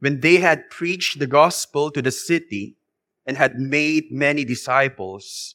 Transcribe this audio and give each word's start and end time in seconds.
When 0.00 0.20
they 0.20 0.36
had 0.36 0.68
preached 0.70 1.18
the 1.18 1.26
gospel 1.26 1.90
to 1.92 2.02
the 2.02 2.10
city 2.10 2.76
and 3.24 3.36
had 3.36 3.58
made 3.58 4.12
many 4.12 4.44
disciples, 4.44 5.54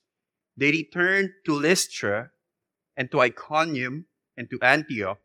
they 0.58 0.72
returned 0.72 1.32
to 1.46 1.54
Lystra 1.54 2.32
and 2.98 3.12
to 3.12 3.22
Iconium 3.22 4.06
and 4.36 4.50
to 4.50 4.60
Antioch, 4.62 5.20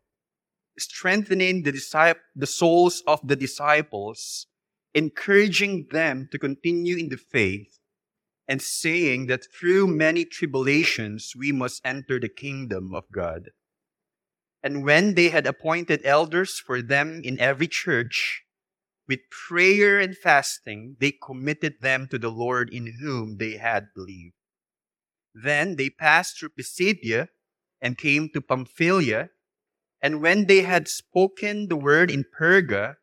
strengthening 0.77 1.63
the, 1.63 2.15
the 2.35 2.47
souls 2.47 3.03
of 3.07 3.19
the 3.27 3.35
disciples, 3.35 4.47
encouraging 4.93 5.87
them 5.91 6.27
to 6.31 6.39
continue 6.39 6.97
in 6.97 7.09
the 7.09 7.17
faith, 7.17 7.79
and 8.47 8.61
saying 8.61 9.27
that 9.27 9.45
through 9.53 9.87
many 9.87 10.23
tribulations 10.23 11.33
we 11.37 11.51
must 11.51 11.81
enter 11.85 12.19
the 12.19 12.29
kingdom 12.29 12.95
of 12.95 13.03
God. 13.11 13.49
And 14.63 14.83
when 14.83 15.15
they 15.15 15.29
had 15.29 15.45
appointed 15.45 16.01
elders 16.03 16.59
for 16.59 16.81
them 16.81 17.21
in 17.23 17.39
every 17.39 17.67
church, 17.67 18.43
with 19.07 19.29
prayer 19.29 19.99
and 19.99 20.17
fasting, 20.17 20.97
they 20.99 21.11
committed 21.11 21.75
them 21.81 22.07
to 22.09 22.19
the 22.19 22.29
Lord 22.29 22.69
in 22.69 22.97
whom 22.99 23.37
they 23.37 23.57
had 23.57 23.87
believed. 23.95 24.33
Then 25.33 25.75
they 25.75 25.89
passed 25.89 26.39
through 26.39 26.49
Pisidia 26.49 27.29
and 27.81 27.97
came 27.97 28.29
to 28.33 28.41
Pamphylia. 28.41 29.29
And 30.01 30.21
when 30.21 30.45
they 30.45 30.61
had 30.61 30.87
spoken 30.87 31.67
the 31.67 31.75
word 31.75 32.11
in 32.11 32.23
Perga, 32.23 32.97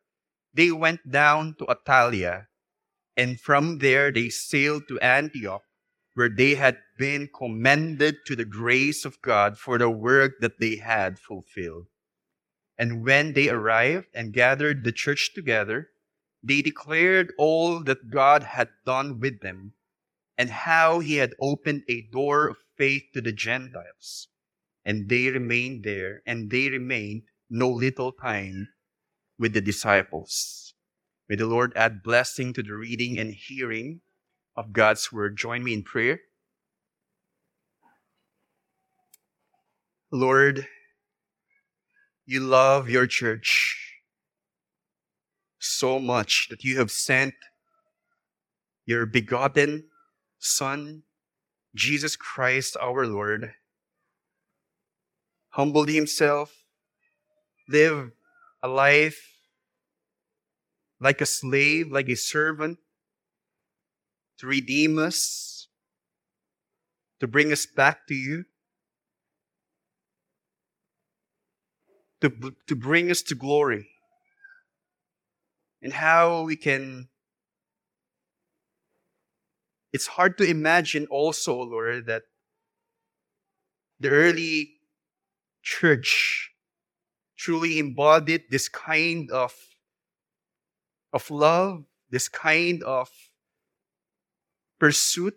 they 0.53 0.71
went 0.71 1.11
down 1.11 1.55
to 1.59 1.65
Attalia. 1.65 2.47
And 3.17 3.39
from 3.39 3.79
there 3.79 4.11
they 4.11 4.29
sailed 4.29 4.87
to 4.87 4.99
Antioch, 4.99 5.63
where 6.13 6.29
they 6.29 6.55
had 6.55 6.77
been 6.97 7.29
commended 7.37 8.17
to 8.25 8.35
the 8.35 8.45
grace 8.45 9.03
of 9.03 9.21
God 9.21 9.57
for 9.57 9.77
the 9.77 9.89
work 9.89 10.33
that 10.39 10.59
they 10.59 10.77
had 10.77 11.19
fulfilled. 11.19 11.87
And 12.77 13.05
when 13.05 13.33
they 13.33 13.49
arrived 13.49 14.07
and 14.13 14.33
gathered 14.33 14.83
the 14.83 14.91
church 14.91 15.31
together, 15.33 15.89
they 16.43 16.61
declared 16.61 17.33
all 17.37 17.83
that 17.83 18.09
God 18.09 18.43
had 18.43 18.69
done 18.85 19.19
with 19.19 19.41
them 19.41 19.73
and 20.37 20.49
how 20.49 20.99
he 20.99 21.15
had 21.15 21.33
opened 21.39 21.83
a 21.89 22.01
door 22.11 22.47
of 22.47 22.57
faith 22.77 23.03
to 23.13 23.21
the 23.21 23.31
Gentiles. 23.31 24.27
And 24.85 25.09
they 25.09 25.29
remained 25.29 25.83
there, 25.83 26.21
and 26.25 26.51
they 26.51 26.69
remained 26.69 27.23
no 27.49 27.69
little 27.69 28.11
time 28.11 28.69
with 29.39 29.53
the 29.53 29.61
disciples. 29.61 30.73
May 31.27 31.35
the 31.35 31.47
Lord 31.47 31.73
add 31.75 32.03
blessing 32.03 32.53
to 32.53 32.61
the 32.61 32.73
reading 32.75 33.17
and 33.17 33.33
hearing 33.33 34.01
of 34.55 34.73
God's 34.73 35.11
word. 35.11 35.37
Join 35.37 35.63
me 35.63 35.73
in 35.73 35.83
prayer. 35.83 36.19
Lord, 40.11 40.67
you 42.25 42.39
love 42.39 42.89
your 42.89 43.07
church 43.07 44.01
so 45.59 45.99
much 45.99 46.47
that 46.49 46.63
you 46.63 46.77
have 46.77 46.91
sent 46.91 47.33
your 48.85 49.05
begotten 49.05 49.85
Son, 50.37 51.03
Jesus 51.73 52.15
Christ 52.15 52.77
our 52.79 53.07
Lord, 53.07 53.53
humbled 55.55 55.87
himself, 55.87 56.53
lived 57.69 58.11
a 58.61 58.67
life 58.67 59.31
like 60.99 61.21
a 61.21 61.25
slave, 61.25 61.89
like 61.89 62.09
a 62.09 62.15
servant, 62.15 62.77
to 64.37 64.47
redeem 64.47 64.99
us, 64.99 65.69
to 67.21 67.27
bring 67.27 67.53
us 67.53 67.65
back 67.65 68.05
to 68.05 68.13
you, 68.13 68.43
to, 72.19 72.29
to 72.67 72.75
bring 72.75 73.09
us 73.09 73.21
to 73.21 73.33
glory 73.33 73.87
and 75.81 75.93
how 75.93 76.41
we 76.41 76.57
can. 76.57 77.07
It's 79.93 80.07
hard 80.07 80.37
to 80.39 80.43
imagine 80.43 81.07
also, 81.09 81.55
Lord, 81.61 82.07
that 82.07 82.23
the 84.01 84.09
early 84.09 84.74
church 85.65 86.51
truly 87.37 87.79
embodied 87.79 88.43
this 88.49 88.69
kind 88.69 89.29
of, 89.31 89.53
of 91.11 91.29
love, 91.29 91.83
this 92.09 92.29
kind 92.29 92.81
of 92.83 93.09
pursuit 94.79 95.35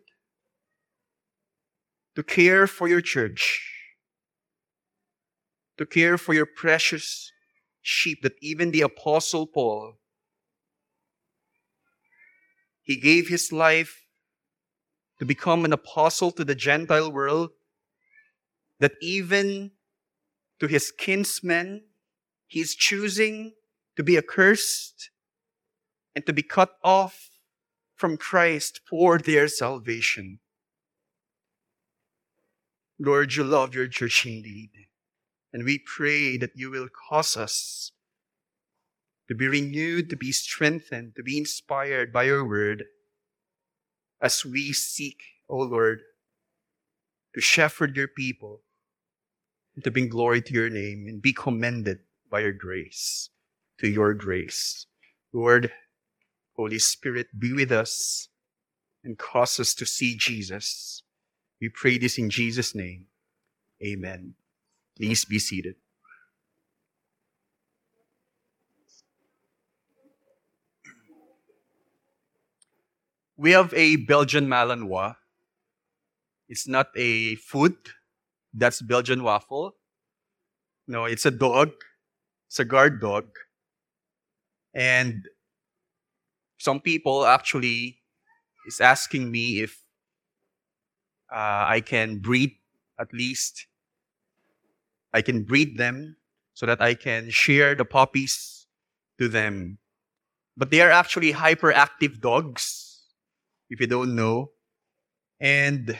to 2.15 2.23
care 2.23 2.67
for 2.67 2.87
your 2.87 3.01
church, 3.01 3.73
to 5.77 5.87
care 5.87 6.19
for 6.19 6.35
your 6.35 6.47
precious 6.47 7.33
sheep 7.81 8.23
that 8.23 8.35
even 8.41 8.71
the 8.71 8.83
Apostle 8.83 9.47
Paul 9.47 9.99
he 12.89 12.97
gave 12.97 13.29
his 13.29 13.53
life 13.53 14.07
to 15.19 15.27
become 15.27 15.67
an 15.67 15.75
apostle 15.75 16.31
to 16.33 16.43
the 16.43 16.55
Gentile 16.55 17.13
world, 17.13 17.51
that 18.81 18.93
even 19.03 19.73
to 20.61 20.67
his 20.67 20.91
kinsmen, 20.91 21.85
he's 22.47 22.75
choosing 22.75 23.55
to 23.97 24.03
be 24.03 24.17
accursed 24.17 25.11
and 26.15 26.27
to 26.27 26.33
be 26.33 26.43
cut 26.43 26.77
off 26.83 27.31
from 27.95 28.17
Christ 28.17 28.81
for 28.89 29.19
their 29.19 29.49
salvation. 29.49 30.41
Lord, 32.99 33.35
you 33.35 33.45
love 33.45 33.75
your 33.75 33.89
church 33.89 34.27
indeed. 34.27 34.71
And 35.53 35.65
we 35.65 35.79
pray 35.79 36.37
that 36.37 36.53
you 36.55 36.71
will 36.71 36.89
cause 36.89 37.37
us 37.37 37.93
to 39.29 39.35
be 39.35 39.47
renewed, 39.47 40.11
to 40.11 40.17
be 40.17 40.33
strengthened, 40.33 41.15
to 41.17 41.23
be 41.23 41.39
inspired 41.39 42.13
by 42.13 42.25
your 42.25 42.47
word 42.47 42.85
as 44.21 44.45
we 44.45 44.73
seek, 44.73 45.21
O 45.49 45.61
oh 45.61 45.65
Lord, 45.65 46.01
to 47.35 47.41
shepherd 47.41 47.97
your 47.97 48.09
people 48.09 48.63
to 49.83 49.91
bring 49.91 50.09
glory 50.09 50.43
to 50.43 50.53
your 50.53 50.71
name 50.71 51.07
and 51.09 51.23
be 51.23 51.33
commended 51.33 52.01
by 52.31 52.41
your 52.41 52.53
grace, 52.53 53.31
to 53.79 53.89
your 53.89 54.15
grace. 54.15 54.87
Lord, 55.33 55.73
Holy 56.57 56.79
Spirit, 56.79 57.29
be 57.39 57.53
with 57.53 57.71
us 57.71 58.29
and 59.05 59.19
cause 59.19 59.61
us 59.61 59.75
to 59.75 59.87
see 59.87 60.17
Jesus. 60.17 61.03
We 61.61 61.69
pray 61.69 61.99
this 61.99 62.19
in 62.19 62.31
Jesus' 62.31 62.75
name. 62.75 63.07
Amen. 63.85 64.35
Please 64.97 65.25
be 65.25 65.39
seated. 65.39 65.77
We 73.37 73.53
have 73.53 73.73
a 73.73 73.97
Belgian 73.97 74.49
Malinois. 74.49 75.15
It's 76.49 76.67
not 76.67 76.89
a 76.97 77.37
food. 77.37 77.77
That's 78.59 78.83
Belgian 78.83 79.23
waffle. 79.23 79.77
No, 80.87 81.05
it's 81.05 81.27
a 81.27 81.31
dog. 81.31 81.71
It's 82.49 82.59
a 82.59 82.65
guard 82.65 83.01
dog. 83.01 83.27
And 84.75 85.29
some 86.59 86.81
people 86.81 87.25
actually 87.25 88.01
is 88.67 88.81
asking 88.81 89.31
me 89.31 89.61
if 89.61 89.83
uh, 91.33 91.67
I 91.69 91.83
can 91.85 92.19
breed 92.19 92.53
at 92.99 93.13
least 93.13 93.67
I 95.13 95.23
can 95.23 95.45
breed 95.45 95.79
them 95.79 96.17
so 96.55 96.67
that 96.67 96.83
I 96.83 96.95
can 96.95 97.31
share 97.31 97.75
the 97.75 97.85
puppies 97.85 98.67
to 99.19 99.29
them. 99.29 99.79
But 100.57 100.71
they 100.71 100.81
are 100.81 100.91
actually 100.91 101.33
hyperactive 101.33 102.21
dogs 102.21 103.05
if 103.71 103.81
you 103.81 103.87
don't 103.87 104.15
know. 104.17 104.51
And 105.41 105.99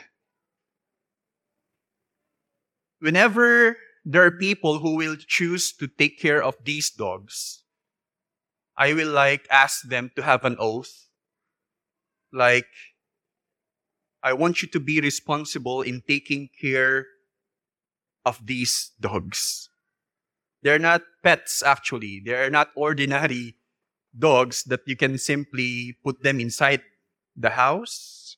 whenever 3.01 3.77
there 4.05 4.25
are 4.25 4.31
people 4.31 4.79
who 4.79 4.97
will 4.97 5.17
choose 5.17 5.73
to 5.73 5.87
take 5.87 6.19
care 6.19 6.43
of 6.43 6.57
these 6.65 6.91
dogs, 6.91 7.63
I 8.77 8.93
will 8.93 9.11
like 9.11 9.47
ask 9.51 9.83
them 9.83 10.11
to 10.17 10.23
have 10.23 10.45
an 10.45 10.57
oath. 10.59 11.09
Like, 12.33 12.69
I 14.23 14.33
want 14.33 14.63
you 14.63 14.69
to 14.69 14.81
be 14.81 15.01
responsible 15.01 15.83
in 15.83 16.03
taking 16.07 16.49
care 16.61 17.07
of 18.25 18.45
these 18.47 18.93
dogs. 19.01 19.71
They're 20.63 20.79
not 20.79 21.03
pets, 21.23 21.63
actually. 21.63 22.21
They're 22.25 22.51
not 22.51 22.71
ordinary 22.75 23.57
dogs 24.17 24.65
that 24.65 24.81
you 24.87 24.97
can 24.97 25.19
simply 25.19 25.97
put 26.05 26.23
them 26.23 26.41
inside 26.41 26.83
the 27.37 27.51
house. 27.51 28.37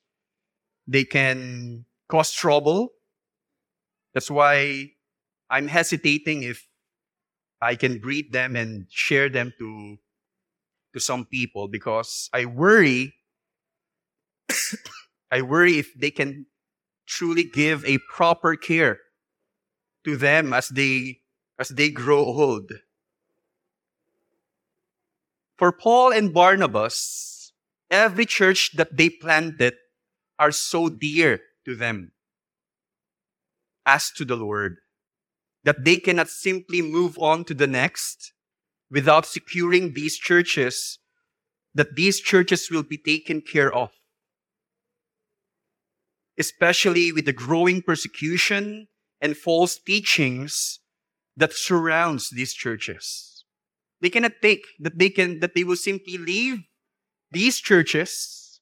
They 0.86 1.04
can 1.04 1.86
cause 2.08 2.32
trouble. 2.32 2.92
That's 4.14 4.30
why 4.30 4.92
I'm 5.48 5.68
hesitating 5.68 6.42
if 6.42 6.66
I 7.60 7.74
can 7.74 7.98
breed 7.98 8.32
them 8.32 8.56
and 8.56 8.86
share 8.90 9.28
them 9.28 9.52
to, 9.58 9.98
to 10.94 11.00
some 11.00 11.26
people 11.26 11.68
because 11.68 12.28
I 12.32 12.46
worry, 12.46 13.14
I 15.30 15.42
worry 15.42 15.78
if 15.78 15.94
they 15.94 16.10
can 16.10 16.46
truly 17.06 17.44
give 17.44 17.84
a 17.84 17.98
proper 17.98 18.56
care 18.56 18.98
to 20.04 20.16
them 20.16 20.52
as 20.52 20.68
they, 20.68 21.18
as 21.58 21.68
they 21.68 21.90
grow 21.90 22.24
old. 22.24 22.72
For 25.58 25.72
Paul 25.72 26.12
and 26.12 26.32
Barnabas, 26.32 27.52
every 27.90 28.24
church 28.24 28.72
that 28.76 28.96
they 28.96 29.10
planted 29.10 29.74
are 30.38 30.52
so 30.52 30.88
dear 30.88 31.40
to 31.66 31.76
them 31.76 32.12
as 33.86 34.10
to 34.12 34.24
the 34.24 34.36
Lord 34.36 34.76
that 35.64 35.84
they 35.84 35.96
cannot 35.96 36.28
simply 36.28 36.82
move 36.82 37.18
on 37.18 37.44
to 37.44 37.54
the 37.54 37.66
next 37.66 38.32
without 38.90 39.26
securing 39.26 39.92
these 39.92 40.16
churches, 40.16 40.98
that 41.74 41.94
these 41.96 42.20
churches 42.20 42.70
will 42.70 42.82
be 42.82 42.98
taken 42.98 43.40
care 43.40 43.72
of. 43.72 43.90
Especially 46.38 47.12
with 47.12 47.26
the 47.26 47.32
growing 47.32 47.82
persecution 47.82 48.88
and 49.20 49.36
false 49.36 49.78
teachings 49.78 50.80
that 51.36 51.52
surrounds 51.52 52.30
these 52.30 52.54
churches. 52.54 53.44
They 54.00 54.08
cannot 54.08 54.32
take 54.40 54.64
that 54.80 54.98
they 54.98 55.10
can, 55.10 55.40
that 55.40 55.54
they 55.54 55.62
will 55.62 55.76
simply 55.76 56.16
leave 56.16 56.60
these 57.30 57.58
churches. 57.60 58.60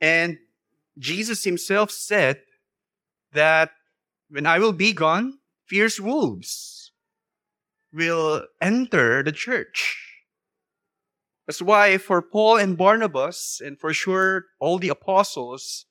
And 0.00 0.38
Jesus 0.98 1.44
himself 1.44 1.92
said 1.92 2.40
that 3.32 3.70
when 4.28 4.46
I 4.46 4.58
will 4.58 4.72
be 4.72 4.92
gone, 4.92 5.38
fierce 5.66 6.00
wolves 6.00 6.92
will 7.92 8.46
enter 8.60 9.22
the 9.22 9.32
church. 9.32 9.96
That's 11.46 11.62
why 11.62 11.96
for 11.96 12.20
Paul 12.20 12.58
and 12.58 12.76
Barnabas, 12.76 13.62
and 13.64 13.78
for 13.78 13.94
sure 13.94 14.44
all 14.60 14.78
the 14.78 14.90
apostles, 14.90 15.86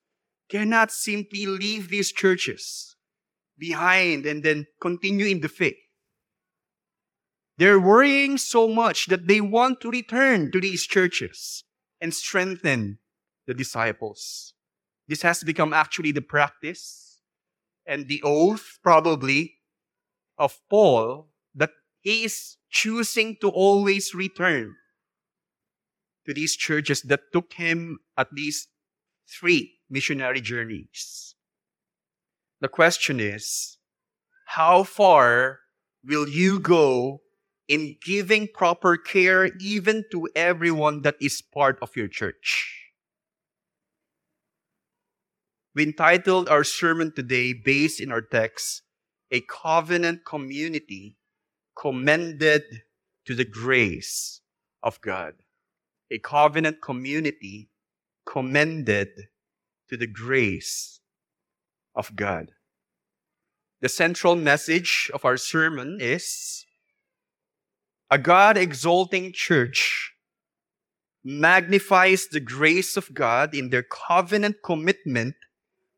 cannot 0.50 0.92
simply 0.92 1.46
leave 1.46 1.90
these 1.90 2.12
churches 2.12 2.96
behind 3.58 4.26
and 4.26 4.44
then 4.44 4.68
continue 4.80 5.26
in 5.26 5.42
the 5.42 5.50
faith. 5.50 5.78
They're 7.58 7.80
worrying 7.80 8.38
so 8.38 8.68
much 8.68 9.08
that 9.08 9.28
they 9.28 9.42
want 9.42 9.82
to 9.82 9.90
return 9.90 10.52
to 10.52 10.62
these 10.62 10.86
churches 10.86 11.64
and 12.00 12.14
strengthen 12.14 13.00
the 13.48 13.56
disciples. 13.56 14.54
This 15.08 15.24
has 15.24 15.44
become 15.44 15.74
actually 15.74 16.12
the 16.12 16.22
practice 16.22 17.07
and 17.88 18.08
the 18.08 18.22
oath, 18.24 18.80
probably, 18.84 19.56
of 20.38 20.60
Paul 20.70 21.30
that 21.56 21.72
he 22.02 22.26
is 22.26 22.58
choosing 22.70 23.38
to 23.42 23.50
always 23.50 24.14
return 24.14 24.76
to 26.28 26.34
these 26.34 26.56
churches 26.56 27.02
that 27.04 27.32
took 27.32 27.54
him 27.54 28.00
at 28.18 28.32
least 28.34 28.68
three 29.28 29.80
missionary 29.90 30.42
journeys. 30.42 31.36
The 32.60 32.68
question 32.68 33.20
is, 33.20 33.78
how 34.48 34.84
far 34.84 35.60
will 36.04 36.28
you 36.28 36.60
go 36.60 37.22
in 37.68 37.96
giving 38.04 38.48
proper 38.54 38.98
care 38.98 39.52
even 39.60 40.04
to 40.12 40.28
everyone 40.36 41.02
that 41.04 41.16
is 41.22 41.42
part 41.42 41.80
of 41.82 41.96
your 41.96 42.08
church? 42.08 42.77
We 45.78 45.84
entitled 45.84 46.50
our 46.50 46.64
sermon 46.64 47.12
today, 47.12 47.54
based 47.54 48.02
in 48.02 48.12
our 48.12 48.24
text, 48.24 48.82
A 49.30 49.42
Covenant 49.42 50.26
Community 50.26 51.18
Commended 51.80 52.64
to 53.28 53.36
the 53.36 53.46
Grace 53.46 54.42
of 54.82 55.00
God. 55.02 55.34
A 56.10 56.18
covenant 56.18 56.82
community 56.82 57.70
commended 58.26 59.10
to 59.88 59.98
the 59.98 60.08
grace 60.08 61.00
of 61.94 62.16
God. 62.16 62.54
The 63.82 63.90
central 63.90 64.36
message 64.36 65.12
of 65.14 65.26
our 65.26 65.38
sermon 65.38 66.00
is 66.02 66.66
a 68.10 68.18
God 68.18 68.58
exalting 68.58 69.32
church 69.32 70.14
magnifies 71.24 72.30
the 72.32 72.40
grace 72.40 72.98
of 72.98 73.14
God 73.14 73.54
in 73.54 73.70
their 73.70 73.84
covenant 73.84 74.56
commitment 74.64 75.36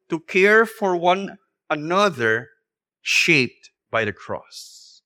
to 0.09 0.19
care 0.19 0.65
for 0.65 0.95
one 0.95 1.38
another 1.69 2.50
shaped 3.01 3.69
by 3.91 4.06
the 4.06 4.13
cross. 4.13 5.01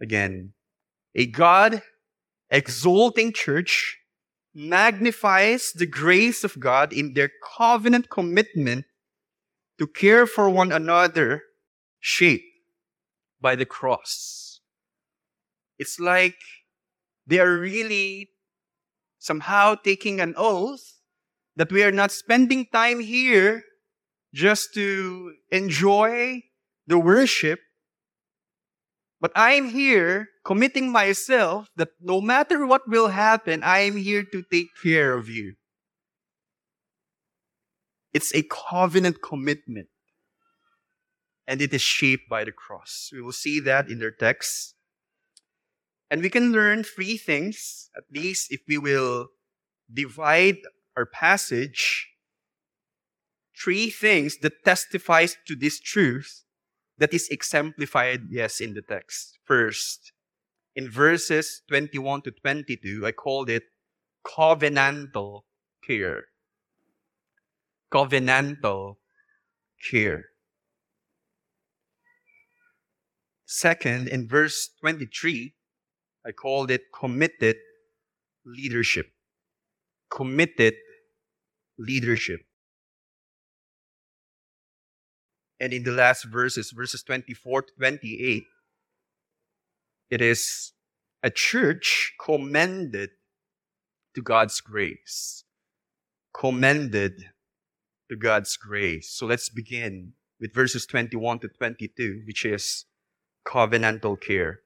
Again, 0.00 0.52
a 1.14 1.26
God 1.26 1.82
exalting 2.50 3.32
church 3.32 3.98
magnifies 4.54 5.72
the 5.72 5.86
grace 5.86 6.44
of 6.44 6.60
God 6.60 6.92
in 6.92 7.14
their 7.14 7.30
covenant 7.56 8.10
commitment 8.10 8.84
to 9.78 9.86
care 9.86 10.26
for 10.26 10.48
one 10.48 10.70
another 10.70 11.42
shaped 11.98 12.44
by 13.40 13.56
the 13.56 13.66
cross. 13.66 14.60
It's 15.78 15.98
like 15.98 16.36
they 17.26 17.40
are 17.40 17.58
really 17.58 18.30
somehow 19.18 19.74
taking 19.74 20.20
an 20.20 20.34
oath 20.36 21.00
that 21.56 21.72
we 21.72 21.82
are 21.82 21.92
not 21.92 22.12
spending 22.12 22.66
time 22.66 23.00
here 23.00 23.64
just 24.34 24.74
to 24.74 25.32
enjoy 25.50 26.42
the 26.86 26.98
worship, 26.98 27.60
but 29.20 29.30
I'm 29.34 29.70
here 29.70 30.28
committing 30.44 30.90
myself 30.90 31.68
that 31.76 31.90
no 32.00 32.20
matter 32.20 32.66
what 32.66 32.82
will 32.88 33.08
happen, 33.08 33.62
I 33.62 33.78
am 33.78 33.96
here 33.96 34.24
to 34.24 34.42
take 34.42 34.68
care 34.82 35.14
of 35.14 35.28
you. 35.28 35.54
It's 38.12 38.34
a 38.34 38.42
covenant 38.42 39.22
commitment. 39.22 39.88
And 41.46 41.62
it 41.62 41.72
is 41.72 41.82
shaped 41.82 42.28
by 42.28 42.44
the 42.44 42.52
cross. 42.52 43.10
We 43.12 43.22
will 43.22 43.32
see 43.32 43.60
that 43.60 43.88
in 43.88 43.98
their 43.98 44.10
text. 44.10 44.74
And 46.10 46.22
we 46.22 46.30
can 46.30 46.52
learn 46.52 46.84
three 46.84 47.16
things, 47.16 47.90
at 47.96 48.04
least 48.10 48.50
if 48.50 48.60
we 48.66 48.78
will 48.78 49.28
divide 49.92 50.58
our 50.96 51.06
passage, 51.06 52.13
three 53.56 53.90
things 53.90 54.38
that 54.38 54.64
testifies 54.64 55.36
to 55.46 55.56
this 55.56 55.80
truth 55.80 56.44
that 56.98 57.12
is 57.12 57.28
exemplified, 57.28 58.22
yes, 58.30 58.60
in 58.60 58.74
the 58.74 58.82
text. 58.82 59.38
First, 59.44 60.12
in 60.76 60.90
verses 60.90 61.62
21 61.68 62.22
to 62.22 62.30
22, 62.30 63.06
I 63.06 63.12
called 63.12 63.50
it 63.50 63.64
covenantal 64.26 65.42
care. 65.86 66.24
Covenantal 67.92 68.96
care. 69.90 70.26
Second, 73.46 74.08
in 74.08 74.26
verse 74.26 74.70
23, 74.80 75.54
I 76.26 76.32
called 76.32 76.70
it 76.70 76.82
committed 76.92 77.56
leadership. 78.44 79.12
Committed 80.10 80.74
leadership. 81.78 82.40
And 85.64 85.72
in 85.72 85.82
the 85.82 85.92
last 85.92 86.24
verses, 86.24 86.72
verses 86.72 87.02
24 87.02 87.62
to 87.62 87.72
28, 87.78 88.44
it 90.10 90.20
is 90.20 90.72
a 91.22 91.30
church 91.30 92.12
commended 92.20 93.08
to 94.14 94.20
God's 94.20 94.60
grace. 94.60 95.44
Commended 96.38 97.30
to 98.10 98.16
God's 98.16 98.58
grace. 98.58 99.08
So 99.08 99.24
let's 99.24 99.48
begin 99.48 100.12
with 100.38 100.52
verses 100.52 100.84
21 100.84 101.38
to 101.38 101.48
22, 101.48 102.24
which 102.26 102.44
is 102.44 102.84
covenantal 103.46 104.20
care. 104.20 104.60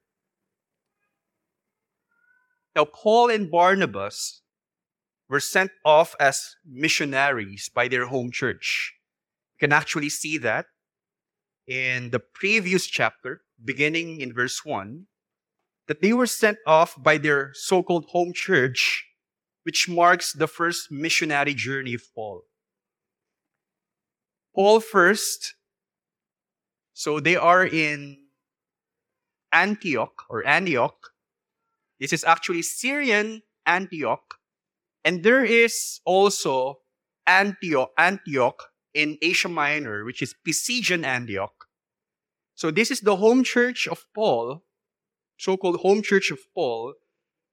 Now, 2.74 2.86
Paul 2.86 3.30
and 3.30 3.48
Barnabas 3.48 4.42
were 5.28 5.38
sent 5.38 5.70
off 5.84 6.16
as 6.18 6.56
missionaries 6.66 7.70
by 7.72 7.86
their 7.86 8.06
home 8.06 8.32
church. 8.32 8.96
You 9.60 9.68
can 9.68 9.72
actually 9.72 10.08
see 10.08 10.38
that 10.38 10.66
in 11.68 12.10
the 12.10 12.18
previous 12.18 12.86
chapter, 12.86 13.42
beginning 13.62 14.20
in 14.20 14.32
verse 14.32 14.64
1, 14.64 15.06
that 15.86 16.00
they 16.00 16.12
were 16.12 16.26
sent 16.26 16.58
off 16.66 17.00
by 17.00 17.18
their 17.18 17.50
so 17.52 17.82
called 17.82 18.06
home 18.08 18.32
church, 18.32 19.06
which 19.64 19.88
marks 19.88 20.32
the 20.32 20.46
first 20.46 20.90
missionary 20.90 21.52
journey 21.52 21.94
of 21.94 22.02
Paul. 22.14 22.42
Paul 24.54 24.80
first, 24.80 25.54
so 26.94 27.20
they 27.20 27.36
are 27.36 27.64
in 27.64 28.16
Antioch 29.52 30.24
or 30.28 30.46
Antioch. 30.46 31.12
This 32.00 32.12
is 32.12 32.24
actually 32.24 32.62
Syrian 32.62 33.42
Antioch. 33.66 34.34
And 35.04 35.22
there 35.22 35.44
is 35.44 36.00
also 36.04 36.80
Antioch, 37.26 37.90
Antioch 37.98 38.64
in 38.94 39.16
Asia 39.22 39.48
Minor, 39.48 40.04
which 40.04 40.22
is 40.22 40.34
Pisidian 40.46 41.04
Antioch. 41.04 41.57
So 42.58 42.72
this 42.72 42.90
is 42.90 43.02
the 43.02 43.14
home 43.14 43.44
church 43.44 43.86
of 43.86 44.04
Paul, 44.16 44.64
so-called 45.36 45.76
home 45.76 46.02
church 46.02 46.32
of 46.32 46.40
Paul, 46.56 46.94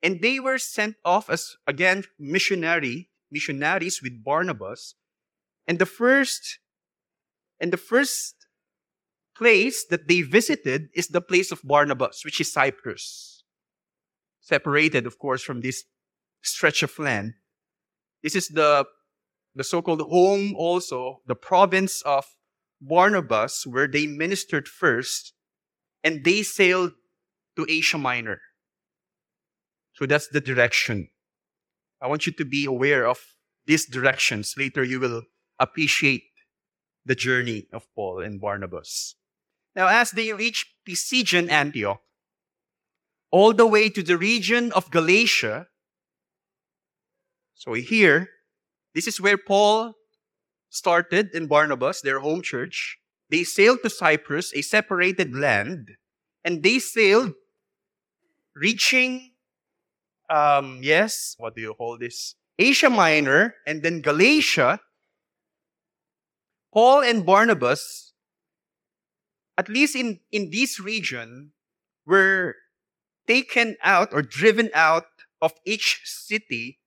and 0.01 0.19
they 0.19 0.39
were 0.39 0.57
sent 0.57 0.95
off 1.05 1.29
as 1.29 1.57
again 1.67 2.05
missionary 2.17 3.11
missionaries 3.29 4.01
with 4.01 4.23
Barnabas. 4.23 4.95
And 5.67 5.77
the 5.77 5.85
first 5.85 6.57
and 7.59 7.71
the 7.71 7.77
first 7.77 8.47
place 9.37 9.85
that 9.91 10.07
they 10.07 10.23
visited 10.23 10.89
is 10.95 11.09
the 11.09 11.21
place 11.21 11.51
of 11.51 11.61
Barnabas, 11.63 12.25
which 12.25 12.41
is 12.41 12.51
Cyprus. 12.51 13.43
Separated, 14.41 15.05
of 15.05 15.19
course, 15.19 15.43
from 15.43 15.61
this 15.61 15.83
stretch 16.41 16.81
of 16.81 16.97
land. 16.97 17.33
This 18.23 18.35
is 18.35 18.47
the, 18.47 18.87
the 19.53 19.63
so-called 19.63 20.01
home 20.01 20.55
also, 20.57 21.21
the 21.27 21.35
province 21.35 22.01
of 22.01 22.25
Barnabas, 22.87 23.65
where 23.65 23.87
they 23.87 24.07
ministered 24.07 24.67
first, 24.67 25.33
and 26.03 26.23
they 26.23 26.43
sailed 26.43 26.91
to 27.57 27.65
Asia 27.69 27.97
Minor. 27.97 28.41
So 29.93 30.05
that's 30.05 30.27
the 30.27 30.41
direction. 30.41 31.09
I 32.01 32.07
want 32.07 32.27
you 32.27 32.33
to 32.33 32.45
be 32.45 32.65
aware 32.65 33.07
of 33.07 33.19
these 33.65 33.87
directions. 33.87 34.53
Later 34.57 34.83
you 34.83 34.99
will 34.99 35.23
appreciate 35.59 36.23
the 37.05 37.15
journey 37.15 37.67
of 37.71 37.87
Paul 37.95 38.19
and 38.19 38.41
Barnabas. 38.41 39.15
Now, 39.75 39.87
as 39.87 40.11
they 40.11 40.31
reach 40.33 40.75
Pisidian 40.87 41.49
Antioch, 41.49 42.01
all 43.31 43.53
the 43.53 43.67
way 43.67 43.89
to 43.89 44.03
the 44.03 44.17
region 44.17 44.71
of 44.73 44.91
Galatia, 44.91 45.67
so 47.53 47.73
here, 47.73 48.29
this 48.93 49.07
is 49.07 49.19
where 49.19 49.37
Paul 49.37 49.93
started 50.75 51.31
in 51.33 51.47
Barnabas, 51.47 52.01
their 52.01 52.19
home 52.19 52.41
church. 52.41 52.99
They 53.29 53.43
sailed 53.43 53.79
to 53.83 53.89
Cyprus, 53.89 54.53
a 54.53 54.61
separated 54.61 55.33
land, 55.33 55.91
and 56.43 56.61
they 56.61 56.79
sailed, 56.79 57.33
reaching, 58.55 59.31
um, 60.29 60.79
yes, 60.83 61.35
what 61.39 61.55
do 61.55 61.61
you 61.61 61.73
call 61.73 61.97
this? 61.97 62.35
Asia 62.59 62.89
Minor, 62.89 63.55
and 63.65 63.81
then 63.81 64.01
Galatia. 64.01 64.79
Paul 66.73 67.01
and 67.01 67.25
Barnabas, 67.25 68.13
at 69.57 69.69
least 69.69 69.95
in, 69.95 70.19
in 70.31 70.51
this 70.51 70.79
region, 70.79 71.51
were 72.05 72.55
taken 73.27 73.77
out 73.81 74.13
or 74.13 74.21
driven 74.21 74.69
out 74.73 75.07
of 75.41 75.53
each 75.65 76.01
city 76.03 76.79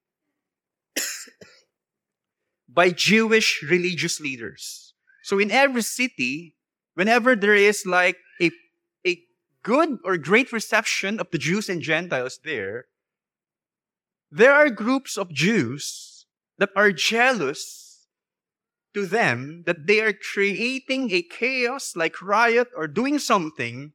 by 2.78 2.90
Jewish 2.90 3.60
religious 3.68 4.20
leaders. 4.20 4.94
So 5.24 5.40
in 5.40 5.50
every 5.50 5.82
city, 5.82 6.54
whenever 6.94 7.34
there 7.34 7.56
is 7.56 7.84
like 7.84 8.18
a, 8.40 8.52
a 9.04 9.18
good 9.64 9.98
or 10.04 10.16
great 10.16 10.52
reception 10.52 11.18
of 11.18 11.26
the 11.32 11.38
Jews 11.38 11.68
and 11.68 11.82
Gentiles 11.82 12.38
there, 12.44 12.84
there 14.30 14.52
are 14.52 14.70
groups 14.70 15.18
of 15.18 15.34
Jews 15.34 16.26
that 16.58 16.70
are 16.76 16.92
jealous 16.92 18.06
to 18.94 19.06
them 19.06 19.64
that 19.66 19.88
they 19.88 19.98
are 19.98 20.12
creating 20.14 21.10
a 21.10 21.22
chaos 21.22 21.96
like 21.96 22.22
riot 22.22 22.68
or 22.76 22.86
doing 22.86 23.18
something 23.18 23.90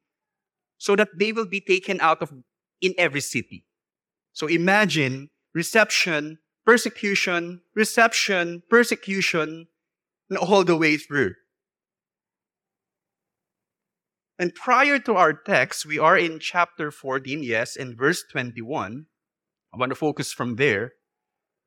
so 0.78 0.98
that 0.98 1.16
they 1.16 1.32
will 1.32 1.48
be 1.48 1.62
taken 1.62 2.02
out 2.02 2.22
of 2.22 2.34
in 2.82 2.94
every 2.98 3.22
city. 3.22 3.63
So 4.34 4.48
imagine 4.48 5.30
reception 5.54 6.40
persecution, 6.65 7.62
reception, 7.75 8.63
persecution, 8.70 9.67
and 10.29 10.38
all 10.38 10.63
the 10.63 10.77
way 10.77 10.98
through. 10.98 11.34
And 14.39 14.53
prior 14.55 15.00
to 15.00 15.13
our 15.15 15.34
text, 15.34 15.86
we 15.86 16.00
are 16.00 16.17
in 16.17 16.39
chapter 16.39 16.91
14, 16.91 17.43
yes, 17.43 17.75
in 17.75 17.96
verse 17.96 18.24
21. 18.32 19.05
I 19.74 19.77
want 19.77 19.91
to 19.91 19.96
focus 19.96 20.34
from 20.34 20.55
there. 20.55 20.93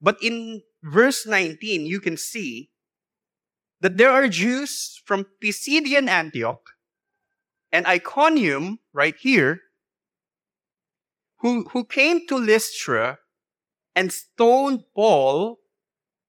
But 0.01 0.17
in 0.21 0.63
verse 0.83 1.27
19, 1.27 1.87
you 1.87 2.01
can 2.01 2.17
see 2.17 2.71
that 3.81 3.97
there 3.97 4.11
are 4.11 4.29
Jews 4.29 5.01
from 5.05 5.27
Pisidian 5.43 6.09
Antioch 6.09 6.61
and 7.73 7.87
Iconium, 7.87 8.79
right 8.93 9.15
here, 9.19 9.61
who, 11.41 11.65
who 11.73 11.85
came 11.85 12.27
to 12.27 12.37
Lystra 12.37 13.19
and 13.97 14.13
stoned 14.13 14.85
Paul, 14.95 15.59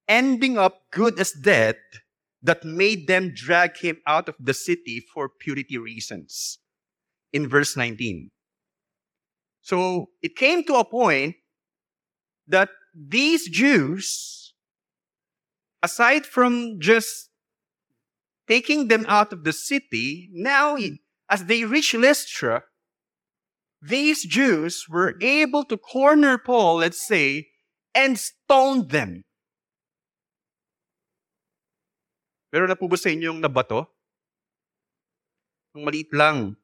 ending 0.07 0.57
up 0.57 0.89
good 0.91 1.19
as 1.19 1.33
dead, 1.33 1.75
that 2.41 2.63
made 2.63 3.07
them 3.07 3.33
drag 3.36 3.77
him 3.77 3.97
out 4.07 4.29
of 4.29 4.36
the 4.39 4.53
city 4.53 5.05
for 5.13 5.27
purity 5.27 5.77
reasons. 5.77 6.59
In 7.33 7.50
verse 7.50 7.75
19. 7.75 8.31
So 9.62 10.12
it 10.21 10.38
came 10.38 10.63
to 10.63 10.75
a 10.75 10.86
point 10.86 11.36
that 12.47 12.69
these 12.95 13.50
Jews, 13.50 14.53
aside 15.83 16.25
from 16.25 16.79
just 16.79 17.29
taking 18.47 18.88
them 18.88 19.05
out 19.09 19.33
of 19.33 19.43
the 19.43 19.51
city, 19.51 20.29
now 20.31 20.77
as 21.29 21.45
they 21.45 21.65
reach 21.65 21.93
Lystra, 21.93 22.63
these 23.81 24.24
Jews 24.24 24.86
were 24.89 25.15
able 25.21 25.65
to 25.65 25.77
corner 25.77 26.38
Paul, 26.38 26.77
let's 26.77 27.05
say, 27.05 27.50
and 27.98 28.13
stoned 28.13 28.94
them. 28.94 29.25
Pero 32.54 32.70
na 32.70 32.77
po 32.77 32.86
ba 32.86 32.96
sa 32.96 33.10
nabato? 33.10 33.89
Yung 35.74 35.84
maliit 35.84 36.13
lang? 36.13 36.56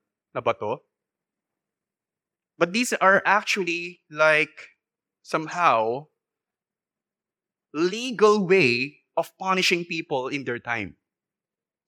But 2.58 2.70
these 2.72 2.94
are 2.94 3.22
actually 3.26 4.06
like 4.14 4.78
somehow 5.26 6.08
legal 7.74 8.46
way 8.46 9.02
of 9.18 9.34
punishing 9.38 9.86
people 9.86 10.30
in 10.30 10.46
their 10.46 10.62
time. 10.62 10.98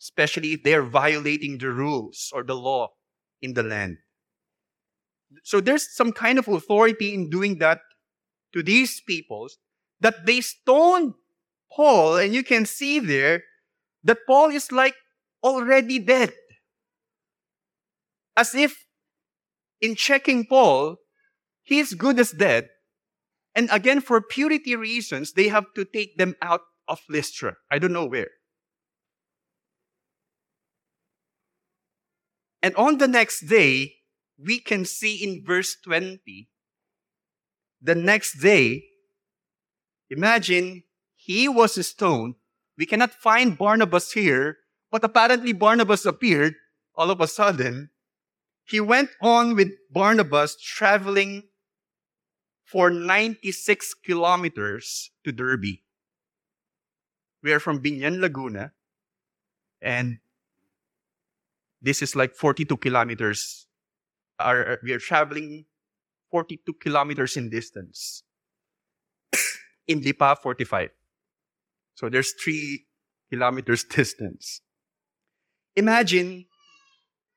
Especially 0.02 0.54
if 0.54 0.64
they're 0.66 0.84
violating 0.84 1.58
the 1.58 1.70
rules 1.70 2.30
or 2.34 2.44
the 2.44 2.58
law 2.58 2.94
in 3.42 3.54
the 3.54 3.64
land. 3.64 3.98
So 5.44 5.62
there's 5.62 5.88
some 5.96 6.12
kind 6.12 6.38
of 6.38 6.48
authority 6.48 7.14
in 7.14 7.30
doing 7.30 7.58
that 7.60 7.80
to 8.54 8.64
these 8.64 9.02
peoples 9.02 9.58
that 10.00 10.26
they 10.26 10.42
stoned 10.42 11.14
Paul, 11.72 12.18
and 12.18 12.34
you 12.34 12.44
can 12.44 12.66
see 12.66 13.00
there 13.00 13.44
that 14.04 14.26
Paul 14.28 14.50
is 14.50 14.72
like 14.72 14.96
already 15.44 16.00
dead. 16.00 16.34
As 18.38 18.54
if 18.54 18.86
in 19.82 19.96
checking 19.96 20.46
Paul, 20.46 20.98
he 21.64 21.80
is 21.80 21.94
good 21.94 22.20
as 22.20 22.32
dead. 22.32 22.70
And 23.56 23.70
again, 23.72 24.02
for 24.02 24.22
purity 24.22 24.76
reasons, 24.76 25.34
they 25.34 25.48
have 25.48 25.66
to 25.76 25.86
take 25.86 26.18
them 26.18 26.36
out 26.42 26.62
of 26.88 27.02
Lystra. 27.10 27.56
I 27.72 27.80
don't 27.80 27.94
know 27.94 28.06
where. 28.06 28.30
And 32.62 32.76
on 32.76 32.98
the 32.98 33.08
next 33.08 33.42
day, 33.42 33.96
we 34.38 34.60
can 34.60 34.86
see 34.86 35.24
in 35.24 35.44
verse 35.46 35.78
20 35.84 36.50
the 37.86 37.94
next 37.94 38.42
day, 38.42 38.84
imagine 40.10 40.84
he 41.14 41.48
was 41.48 41.78
stoned. 41.86 42.34
We 42.78 42.88
cannot 42.88 43.12
find 43.12 43.58
Barnabas 43.58 44.12
here, 44.12 44.58
but 44.92 45.04
apparently 45.04 45.54
Barnabas 45.54 46.06
appeared 46.06 46.56
all 46.96 47.12
of 47.12 47.22
a 47.22 47.28
sudden. 47.28 47.92
He 48.66 48.82
went 48.82 49.12
on 49.22 49.56
with 49.56 49.70
Barnabas 49.92 50.58
traveling 50.60 51.44
for 52.64 52.90
96 52.90 53.94
kilometers 53.94 55.12
to 55.24 55.32
Derbe. 55.32 55.78
We 57.44 57.54
are 57.54 57.60
from 57.60 57.84
Biñan, 57.84 58.20
Laguna, 58.20 58.74
and 59.80 60.18
this 61.80 62.02
is 62.02 62.16
like 62.16 62.34
42 62.34 62.78
kilometers. 62.78 63.68
Our, 64.40 64.80
we 64.82 64.92
are 64.92 65.00
traveling 65.00 65.66
42 66.32 66.74
kilometers 66.82 67.38
in 67.38 67.50
distance. 67.50 68.24
in 69.88 70.02
Lipa, 70.02 70.38
45. 70.42 70.90
So 71.96 72.10
there's 72.10 72.34
three 72.34 72.86
kilometers 73.32 73.84
distance. 73.90 74.62
Imagine 75.76 76.46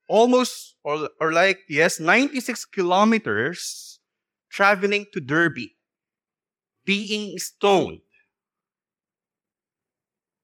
almost, 0.09 0.77
or, 0.85 1.11
or 1.21 1.33
like, 1.33 1.61
yes, 1.69 2.01
96 2.01 2.65
kilometers 2.67 4.01
traveling 4.51 5.07
to 5.13 5.21
Derbe, 5.21 5.71
being 6.85 7.39
stoned. 7.39 8.01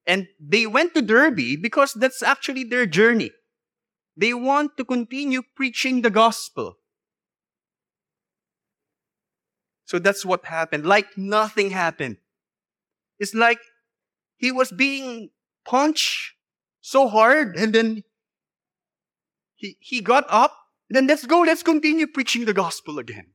And 0.05 0.27
they 0.39 0.67
went 0.67 0.93
to 0.93 1.01
Derbe 1.01 1.59
because 1.61 1.93
that's 1.93 2.21
actually 2.21 2.63
their 2.63 2.85
journey. 2.85 3.31
They 4.15 4.33
want 4.33 4.77
to 4.77 4.85
continue 4.85 5.41
preaching 5.55 6.01
the 6.01 6.11
gospel. 6.11 6.77
So 9.85 9.99
that's 9.99 10.25
what 10.25 10.45
happened. 10.45 10.85
Like 10.85 11.17
nothing 11.17 11.69
happened. 11.69 12.17
It's 13.19 13.33
like 13.33 13.59
he 14.37 14.51
was 14.51 14.71
being 14.71 15.29
punched 15.65 16.33
so 16.81 17.07
hard 17.07 17.55
and 17.55 17.73
then 17.73 18.03
he, 19.55 19.77
he 19.79 20.01
got 20.01 20.25
up. 20.29 20.55
Then 20.89 21.07
let's 21.07 21.25
go, 21.25 21.41
let's 21.41 21.63
continue 21.63 22.05
preaching 22.05 22.45
the 22.45 22.53
gospel 22.53 22.99
again. 22.99 23.27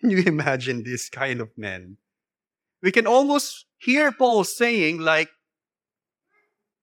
Can 0.00 0.10
you 0.10 0.22
imagine 0.26 0.82
this 0.82 1.08
kind 1.08 1.40
of 1.40 1.56
man? 1.56 1.98
We 2.82 2.90
can 2.90 3.06
almost 3.06 3.66
hear 3.78 4.10
Paul 4.10 4.42
saying, 4.42 4.98
like, 4.98 5.28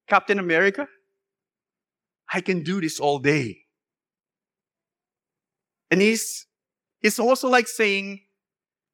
Captain 0.08 0.40
America, 0.40 0.88
I 2.32 2.40
can 2.40 2.64
do 2.64 2.80
this 2.80 3.02
all 3.02 3.20
day. 3.20 3.64
And 5.92 6.02
he's, 6.02 6.46
he's 7.00 7.20
also 7.20 7.50
like 7.50 7.68
saying, 7.68 8.22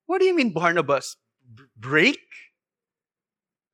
What 0.06 0.20
do 0.20 0.26
you 0.26 0.36
mean, 0.36 0.54
Barnabas? 0.54 1.18
B- 1.54 1.64
break? 1.78 2.20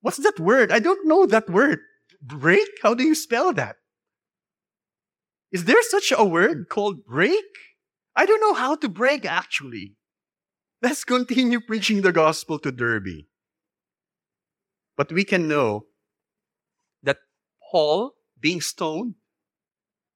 What's 0.02 0.18
that 0.18 0.40
word? 0.40 0.72
I 0.72 0.80
don't 0.80 1.08
know 1.08 1.26
that 1.26 1.50
word. 1.50 1.80
Break? 2.22 2.68
How 2.82 2.94
do 2.94 3.04
you 3.04 3.16
spell 3.16 3.54
that? 3.54 3.78
Is 5.52 5.66
there 5.66 5.82
such 5.84 6.14
a 6.16 6.24
word 6.24 6.70
called 6.70 7.06
break? 7.06 7.46
I 8.16 8.26
don't 8.26 8.42
know 8.42 8.54
how 8.54 8.76
to 8.76 8.90
break 8.90 9.26
actually. 9.26 9.96
Let's 10.82 11.04
continue 11.04 11.60
preaching 11.60 12.02
the 12.02 12.12
gospel 12.12 12.58
to 12.60 12.72
Derbe. 12.72 13.26
But 14.98 15.12
we 15.12 15.24
can 15.24 15.48
know 15.48 15.86
that 17.04 17.18
Paul, 17.72 18.14
being 18.40 18.62
stoned, 18.62 19.16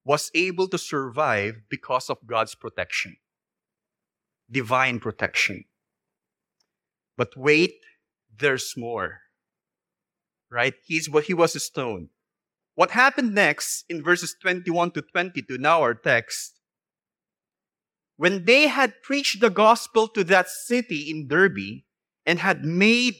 was 0.03 0.31
able 0.33 0.67
to 0.69 0.77
survive 0.77 1.61
because 1.69 2.09
of 2.09 2.25
God's 2.25 2.55
protection, 2.55 3.17
divine 4.49 4.99
protection. 4.99 5.65
But 7.17 7.35
wait, 7.35 7.75
there's 8.37 8.73
more. 8.77 9.21
Right? 10.51 10.73
He's 10.85 11.09
what 11.09 11.25
he 11.25 11.33
was 11.33 11.55
a 11.55 11.59
stone. 11.59 12.09
What 12.75 12.91
happened 12.91 13.33
next 13.33 13.85
in 13.89 14.03
verses 14.03 14.35
21 14.41 14.91
to 14.91 15.01
22, 15.01 15.57
now 15.57 15.81
our 15.81 15.93
text, 15.93 16.59
when 18.17 18.45
they 18.45 18.67
had 18.67 19.01
preached 19.01 19.41
the 19.41 19.49
gospel 19.49 20.07
to 20.09 20.23
that 20.25 20.49
city 20.49 21.09
in 21.09 21.27
Derbe 21.27 21.83
and 22.25 22.39
had 22.39 22.63
made 22.63 23.15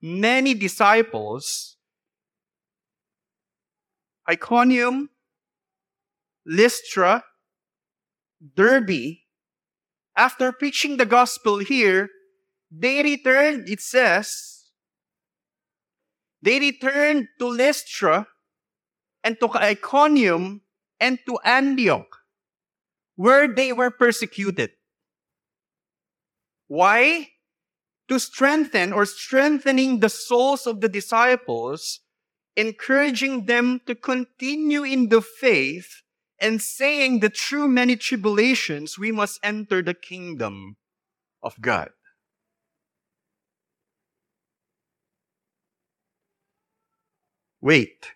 many 0.00 0.54
disciples, 0.54 1.76
Iconium, 4.28 5.10
Lystra, 6.44 7.24
Derbe, 8.54 9.18
after 10.18 10.50
preaching 10.50 10.96
the 10.96 11.06
gospel 11.06 11.58
here, 11.58 12.10
they 12.70 13.02
returned, 13.02 13.68
it 13.68 13.80
says, 13.80 14.66
they 16.42 16.58
returned 16.58 17.28
to 17.38 17.46
Lystra 17.46 18.26
and 19.22 19.38
to 19.40 19.48
Iconium 19.54 20.62
and 21.00 21.18
to 21.26 21.38
Antioch, 21.44 22.18
where 23.14 23.46
they 23.46 23.72
were 23.72 23.90
persecuted. 23.90 24.72
Why? 26.66 27.28
To 28.08 28.18
strengthen 28.18 28.92
or 28.92 29.06
strengthening 29.06 30.00
the 30.00 30.08
souls 30.08 30.66
of 30.66 30.80
the 30.80 30.88
disciples, 30.88 32.00
encouraging 32.56 33.46
them 33.46 33.80
to 33.86 33.94
continue 33.94 34.82
in 34.82 35.08
the 35.08 35.22
faith 35.22 36.02
and 36.40 36.62
saying 36.62 37.20
that 37.20 37.36
through 37.36 37.68
many 37.68 37.96
tribulations 37.96 38.98
we 38.98 39.12
must 39.12 39.40
enter 39.42 39.82
the 39.82 39.94
kingdom 39.94 40.76
of 41.42 41.60
God. 41.60 41.90
Wait, 47.60 48.12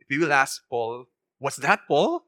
if 0.00 0.10
you 0.10 0.20
will 0.20 0.32
ask 0.32 0.62
Paul, 0.68 1.06
was 1.38 1.56
that 1.56 1.80
Paul? 1.86 2.24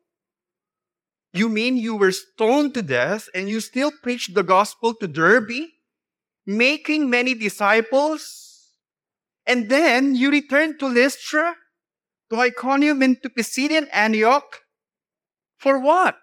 You 1.32 1.48
mean 1.48 1.76
you 1.76 1.96
were 1.96 2.12
stoned 2.12 2.74
to 2.74 2.82
death 2.82 3.28
and 3.34 3.48
you 3.48 3.58
still 3.58 3.90
preached 3.90 4.34
the 4.34 4.44
gospel 4.44 4.94
to 4.94 5.08
Derbe, 5.08 5.74
making 6.46 7.10
many 7.10 7.34
disciples? 7.34 8.70
And 9.46 9.68
then 9.68 10.14
you 10.14 10.30
returned 10.30 10.78
to 10.78 10.86
Lystra, 10.86 11.56
to 12.30 12.36
Iconium, 12.36 13.02
and 13.02 13.20
to 13.22 13.28
Pisidian 13.28 13.88
Antioch? 13.92 14.63
For 15.64 15.78
what? 15.78 16.18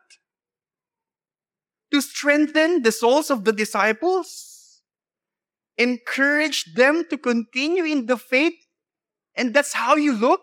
To 1.91 1.99
strengthen 1.99 2.83
the 2.83 2.91
souls 2.91 3.31
of 3.31 3.43
the 3.43 3.51
disciples? 3.51 4.83
Encourage 5.79 6.75
them 6.75 7.05
to 7.09 7.17
continue 7.17 7.83
in 7.83 8.05
the 8.05 8.17
faith? 8.17 8.67
And 9.33 9.51
that's 9.51 9.73
how 9.73 9.95
you 9.95 10.13
look? 10.13 10.41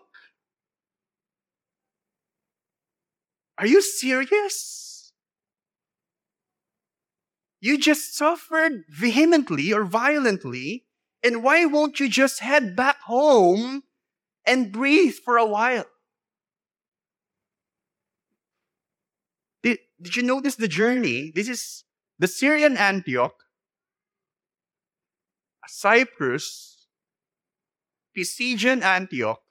Are 3.57 3.67
you 3.67 3.81
serious? 3.81 5.13
You 7.61 7.77
just 7.77 8.17
suffered 8.17 8.83
vehemently 8.89 9.71
or 9.71 9.85
violently, 9.85 10.87
and 11.23 11.41
why 11.41 11.63
won't 11.63 12.01
you 12.01 12.09
just 12.09 12.41
head 12.41 12.75
back 12.75 12.99
home 13.03 13.83
and 14.45 14.73
breathe 14.73 15.15
for 15.23 15.37
a 15.37 15.45
while? 15.45 15.85
Did, 20.01 20.15
you 20.15 20.23
notice 20.23 20.55
the 20.55 20.67
journey? 20.67 21.31
This 21.33 21.49
is 21.49 21.83
the 22.17 22.27
Syrian 22.27 22.77
Antioch, 22.77 23.35
Cyprus, 25.67 26.87
Pisidian 28.15 28.81
Antioch, 28.81 29.41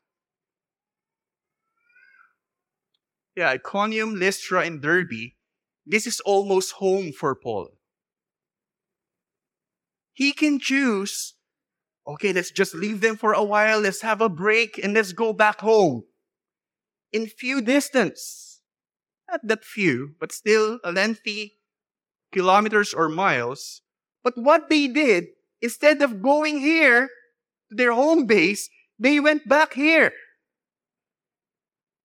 yeah, 3.37 3.50
Iconium, 3.50 4.18
Lystra, 4.18 4.62
and 4.62 4.82
Derbe, 4.82 5.32
this 5.87 6.06
is 6.06 6.20
almost 6.20 6.72
home 6.72 7.12
for 7.12 7.34
Paul. 7.37 7.70
He 10.12 10.32
can 10.32 10.58
choose, 10.58 11.34
okay, 12.06 12.32
let's 12.32 12.50
just 12.50 12.74
leave 12.74 13.00
them 13.00 13.16
for 13.16 13.32
a 13.32 13.44
while, 13.44 13.80
let's 13.80 14.02
have 14.02 14.20
a 14.20 14.28
break, 14.28 14.78
and 14.82 14.92
let's 14.92 15.12
go 15.12 15.32
back 15.32 15.61
home. 15.61 16.02
In 17.12 17.26
few 17.26 17.62
distance. 17.62 18.47
Not 19.30 19.46
that 19.46 19.64
few, 19.64 20.14
but 20.18 20.32
still 20.32 20.80
a 20.82 20.92
lengthy 20.92 21.58
kilometers 22.32 22.94
or 22.94 23.08
miles. 23.08 23.82
But 24.24 24.36
what 24.36 24.68
they 24.68 24.88
did, 24.88 25.26
instead 25.60 26.02
of 26.02 26.22
going 26.22 26.60
here 26.60 27.08
to 27.68 27.74
their 27.74 27.92
home 27.92 28.26
base, 28.26 28.70
they 28.98 29.20
went 29.20 29.48
back 29.48 29.74
here 29.74 30.12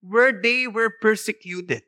where 0.01 0.33
they 0.33 0.67
were 0.67 0.91
persecuted. 1.01 1.83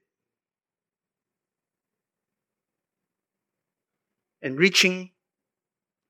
And 4.42 4.58
reaching, 4.58 5.12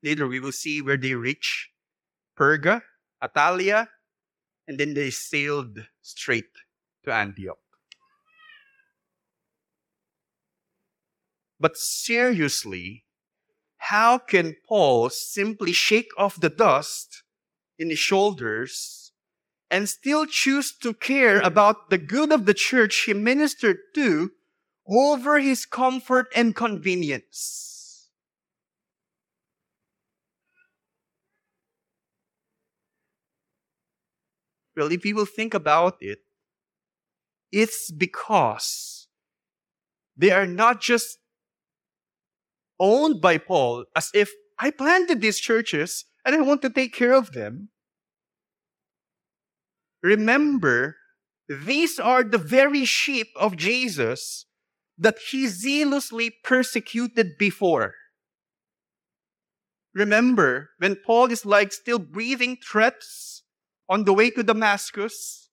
later 0.03 0.27
we 0.27 0.39
will 0.39 0.51
see 0.51 0.81
where 0.81 0.97
they 0.97 1.15
reach 1.15 1.71
Perga, 2.38 2.83
Attalia, 3.23 3.88
and 4.67 4.77
then 4.77 4.93
they 4.93 5.09
sailed 5.09 5.79
straight 6.01 6.51
to 7.05 7.13
Antioch. 7.13 7.64
But 11.59 11.77
seriously, 11.77 13.05
how 13.77 14.17
can 14.17 14.55
Paul 14.67 15.09
simply 15.09 15.71
shake 15.71 16.09
off 16.17 16.39
the 16.39 16.49
dust 16.49 17.23
in 17.77 17.89
his 17.89 17.99
shoulders 17.99 19.11
and 19.69 19.89
still 19.89 20.25
choose 20.25 20.73
to 20.77 20.93
care 20.93 21.41
about 21.41 21.89
the 21.89 21.97
good 21.97 22.31
of 22.31 22.45
the 22.45 22.53
church 22.53 23.03
he 23.05 23.13
ministered 23.13 23.77
to 23.95 24.31
over 24.87 25.39
his 25.39 25.65
comfort 25.65 26.27
and 26.35 26.55
convenience. 26.55 28.09
Well, 34.75 34.91
if 34.91 35.05
you 35.05 35.15
will 35.15 35.25
think 35.25 35.53
about 35.53 35.97
it, 36.01 36.19
it's 37.51 37.91
because 37.91 39.07
they 40.17 40.31
are 40.31 40.45
not 40.45 40.81
just 40.81 41.19
owned 42.79 43.21
by 43.21 43.38
Paul 43.38 43.85
as 43.95 44.09
if 44.13 44.31
I 44.59 44.71
planted 44.71 45.21
these 45.21 45.39
churches 45.39 46.05
and 46.25 46.35
I 46.35 46.41
want 46.41 46.61
to 46.63 46.69
take 46.69 46.93
care 46.93 47.13
of 47.13 47.33
them. 47.33 47.69
Remember 50.01 50.97
these 51.47 51.99
are 51.99 52.23
the 52.23 52.38
very 52.38 52.85
sheep 52.85 53.27
of 53.35 53.57
Jesus 53.57 54.45
that 54.97 55.17
he 55.29 55.47
zealously 55.47 56.31
persecuted 56.43 57.38
before. 57.38 57.95
Remember, 59.93 60.71
when 60.79 60.95
Paul 60.95 61.31
is 61.31 61.45
like 61.45 61.71
still 61.71 61.99
breathing 61.99 62.57
threats 62.57 63.43
on 63.88 64.03
the 64.03 64.13
way 64.13 64.29
to 64.31 64.43
Damascus, 64.43 65.49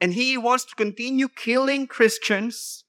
and 0.00 0.14
he 0.14 0.36
wants 0.36 0.64
to 0.64 0.74
continue 0.74 1.28
killing 1.28 1.86
Christians, 1.86 2.83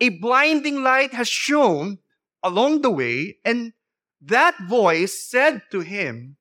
a 0.00 0.08
blinding 0.08 0.82
light 0.82 1.12
has 1.12 1.28
shone 1.28 1.98
along 2.42 2.80
the 2.80 2.90
way, 2.90 3.36
and 3.44 3.72
that 4.20 4.56
voice 4.68 5.28
said 5.28 5.62
to 5.70 5.80
him, 5.80 6.36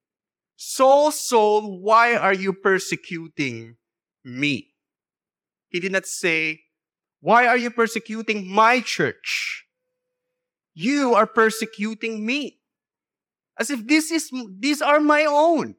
Saul, 0.56 1.12
Saul, 1.12 1.80
why 1.80 2.16
are 2.16 2.34
you 2.34 2.54
persecuting 2.54 3.78
me? 4.24 4.74
He 5.70 5.80
did 5.80 5.92
not 5.92 6.06
say, 6.06 6.62
Why 7.22 7.48
are 7.48 7.58
you 7.58 7.70
persecuting 7.70 8.48
my 8.48 8.82
church? 8.82 9.66
You 10.74 11.14
are 11.14 11.28
persecuting 11.28 12.26
me. 12.26 12.60
As 13.58 13.70
if 13.70 13.86
this 13.88 14.12
is, 14.12 14.32
these 14.58 14.82
are 14.82 15.00
my 15.00 15.26
own. 15.26 15.76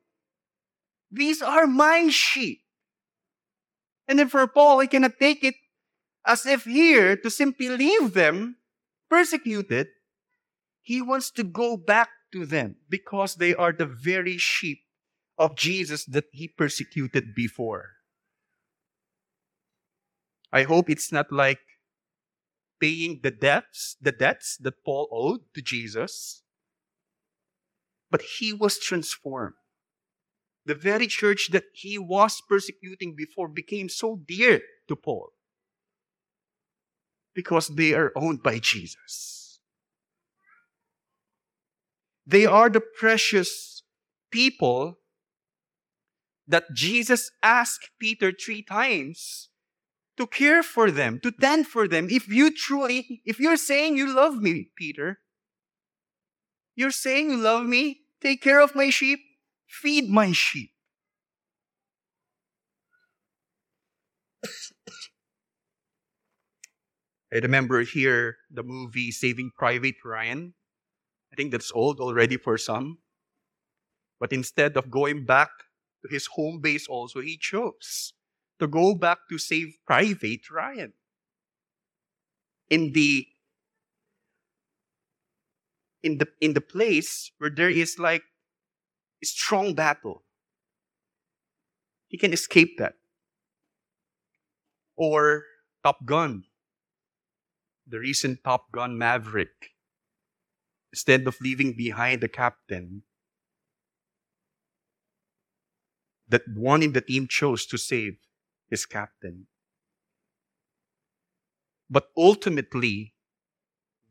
These 1.11 1.43
are 1.43 1.67
my 1.67 2.09
sheep. 2.09 2.61
And 4.07 4.19
then 4.19 4.29
for 4.29 4.47
Paul, 4.47 4.81
he 4.81 4.89
cannot 4.89 5.19
take 5.19 5.43
it 5.45 5.55
as 6.27 6.47
if 6.47 6.65
here 6.65 7.17
to 7.17 7.31
simply 7.31 7.69
leave 7.69 8.15
them 8.15 8.57
persecuted. 9.09 9.89
He 10.83 11.03
wants 11.03 11.31
to 11.33 11.45
go 11.45 11.77
back 11.77 12.09
to 12.33 12.47
them 12.47 12.77
because 12.89 13.37
they 13.37 13.55
are 13.55 13.73
the 13.73 13.87
very 13.87 14.39
sheep 14.39 14.81
of 15.39 15.57
Jesus 15.57 16.05
that 16.07 16.27
he 16.33 16.49
persecuted 16.49 17.35
before. 17.35 17.91
I 20.53 20.65
hope 20.65 20.91
it's 20.91 21.13
not 21.13 21.33
like 21.33 21.61
paying 22.81 23.21
the 23.23 23.31
debts, 23.31 23.97
the 24.01 24.13
debts 24.13 24.57
that 24.59 24.85
Paul 24.85 25.09
owed 25.13 25.41
to 25.55 25.63
Jesus. 25.63 26.43
But 28.11 28.23
he 28.39 28.53
was 28.53 28.79
transformed. 28.79 29.55
The 30.67 30.75
very 30.75 31.07
church 31.07 31.51
that 31.53 31.65
he 31.73 31.99
was 31.99 32.43
persecuting 32.49 33.15
before 33.17 33.49
became 33.49 33.89
so 33.89 34.21
dear 34.27 34.61
to 34.89 34.97
Paul 34.97 35.31
because 37.35 37.69
they 37.69 37.95
are 37.95 38.13
owned 38.17 38.43
by 38.43 38.59
Jesus. 38.59 39.61
They 42.27 42.47
are 42.47 42.69
the 42.69 42.81
precious 42.81 43.83
people 44.31 44.99
that 46.47 46.75
Jesus 46.75 47.31
asked 47.43 47.91
Peter 47.99 48.33
three 48.33 48.63
times 48.63 49.49
to 50.17 50.27
care 50.27 50.63
for 50.63 50.91
them, 50.91 51.19
to 51.23 51.31
tend 51.31 51.67
for 51.67 51.89
them. 51.89 52.09
If 52.11 52.29
you 52.29 52.55
truly, 52.55 53.23
if 53.25 53.41
you're 53.41 53.57
saying 53.57 53.97
you 53.97 54.15
love 54.15 54.37
me, 54.37 54.71
Peter, 54.77 55.21
you're 56.75 56.91
saying 56.91 57.31
you 57.31 57.37
love 57.37 57.65
me, 57.65 58.01
take 58.21 58.43
care 58.43 58.61
of 58.61 58.75
my 58.75 58.91
sheep, 58.91 59.21
feed 59.67 60.11
my 60.11 60.33
sheep. 60.33 60.71
I 67.33 67.39
remember 67.39 67.83
here 67.83 68.37
the 68.51 68.63
movie 68.63 69.11
Saving 69.11 69.53
Private 69.57 69.97
Ryan. 70.05 70.55
I 71.33 71.37
think 71.37 71.53
that's 71.53 71.71
old 71.73 72.01
already 72.01 72.37
for 72.37 72.59
some. 72.59 72.99
But 74.19 74.33
instead 74.33 74.77
of 74.77 74.91
going 74.91 75.25
back 75.25 75.51
to 76.03 76.13
his 76.13 76.27
home 76.27 76.61
base 76.61 76.89
also, 76.89 77.21
he 77.21 77.39
chose 77.39 78.13
to 78.59 78.67
go 78.67 78.95
back 78.95 79.19
to 79.31 79.39
save 79.39 79.75
Private 79.87 80.51
Ryan. 80.51 80.93
In 82.69 82.93
the 82.93 83.27
in 86.03 86.19
the 86.19 86.29
in 86.41 86.55
the 86.55 86.61
place 86.61 87.31
where 87.39 87.51
there 87.51 87.71
is 87.71 87.99
like 87.99 88.23
a 89.23 89.27
strong 89.27 89.75
battle. 89.75 90.23
He 92.09 92.19
can 92.19 92.33
escape 92.33 92.79
that. 92.79 92.95
Or 94.97 95.45
Top 95.85 96.05
Gun. 96.05 96.45
The 97.91 97.99
recent 97.99 98.45
Top 98.45 98.71
Gun 98.71 98.97
Maverick 98.97 99.75
instead 100.93 101.27
of 101.27 101.41
leaving 101.41 101.73
behind 101.77 102.21
the 102.21 102.29
captain 102.29 103.03
that 106.29 106.43
one 106.55 106.85
in 106.85 106.93
the 106.93 107.01
team 107.01 107.27
chose 107.27 107.67
to 107.67 107.77
save 107.77 108.15
his 108.69 108.87
captain. 108.87 109.49
But 111.91 112.11
ultimately, 112.17 113.15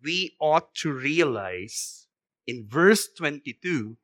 we 0.04 0.36
ought 0.42 0.76
to 0.84 0.92
realize 0.92 2.08
in 2.46 2.68
verse 2.68 3.08
22 3.18 3.96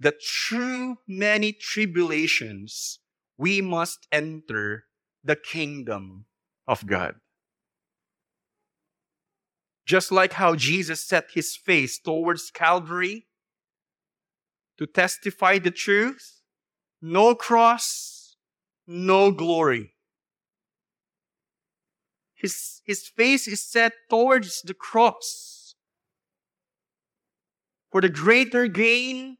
that 0.00 0.16
through 0.20 0.98
many 1.06 1.52
tribulations, 1.52 2.98
we 3.38 3.60
must 3.60 4.08
enter 4.10 4.86
the 5.22 5.36
kingdom 5.36 6.26
of 6.66 6.86
God. 6.86 7.14
Just 9.86 10.10
like 10.10 10.34
how 10.34 10.54
Jesus 10.54 11.02
set 11.02 11.30
his 11.34 11.56
face 11.56 11.98
towards 11.98 12.50
Calvary 12.50 13.26
to 14.78 14.86
testify 14.86 15.58
the 15.58 15.70
truth, 15.70 16.40
no 17.02 17.34
cross, 17.34 18.36
no 18.86 19.30
glory. 19.30 19.92
His, 22.34 22.80
his 22.84 23.06
face 23.08 23.46
is 23.46 23.62
set 23.62 23.92
towards 24.08 24.62
the 24.62 24.74
cross 24.74 25.74
for 27.90 28.00
the 28.00 28.08
greater 28.08 28.66
gain 28.66 29.36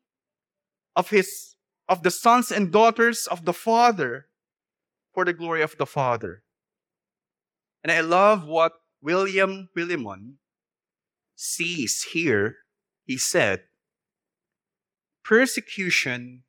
of 0.94 1.10
his 1.10 1.56
of 1.88 2.02
the 2.02 2.10
sons 2.10 2.50
and 2.50 2.72
daughters 2.72 3.26
of 3.26 3.44
the 3.44 3.52
Father 3.52 4.28
for 5.12 5.24
the 5.24 5.32
glory 5.32 5.60
of 5.60 5.76
the 5.76 5.84
Father. 5.84 6.42
And 7.82 7.92
I 7.92 8.00
love 8.00 8.46
what 8.46 8.72
William 9.04 9.68
Willimon 9.76 10.36
sees 11.36 12.04
here. 12.14 12.56
He 13.04 13.18
said, 13.18 13.64
persecution 15.22 16.44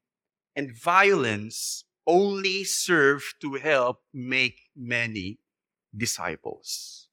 and 0.56 0.72
violence 0.74 1.84
only 2.08 2.64
serve 2.64 3.34
to 3.42 3.56
help 3.56 4.04
make 4.14 4.70
many 4.74 5.40
disciples. 5.96 7.10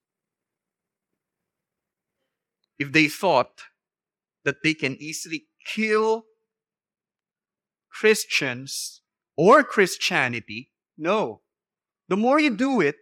If 2.78 2.92
they 2.92 3.08
thought 3.08 3.62
that 4.44 4.62
they 4.62 4.74
can 4.74 4.96
easily 5.00 5.46
kill 5.66 6.26
Christians 7.90 9.02
or 9.36 9.64
Christianity, 9.64 10.70
no. 10.96 11.40
The 12.06 12.16
more 12.16 12.38
you 12.38 12.56
do 12.56 12.80
it, 12.80 12.96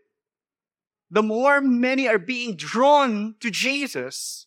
the 1.10 1.22
more 1.22 1.60
many 1.60 2.06
are 2.06 2.18
being 2.18 2.56
drawn 2.56 3.34
to 3.40 3.50
Jesus 3.50 4.46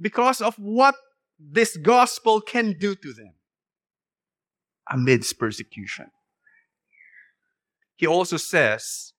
because 0.00 0.40
of 0.40 0.56
what 0.56 0.96
this 1.38 1.76
gospel 1.76 2.40
can 2.40 2.76
do 2.78 2.94
to 2.96 3.12
them 3.12 3.34
amidst 4.90 5.38
persecution. 5.38 6.10
He 7.96 8.06
also 8.06 8.36
says, 8.36 9.12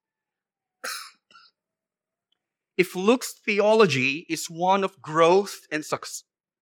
if 2.78 2.96
Luke's 2.96 3.34
theology 3.34 4.26
is 4.30 4.50
one 4.50 4.84
of 4.84 5.02
growth 5.02 5.62
and 5.72 5.86
su- 5.86 5.98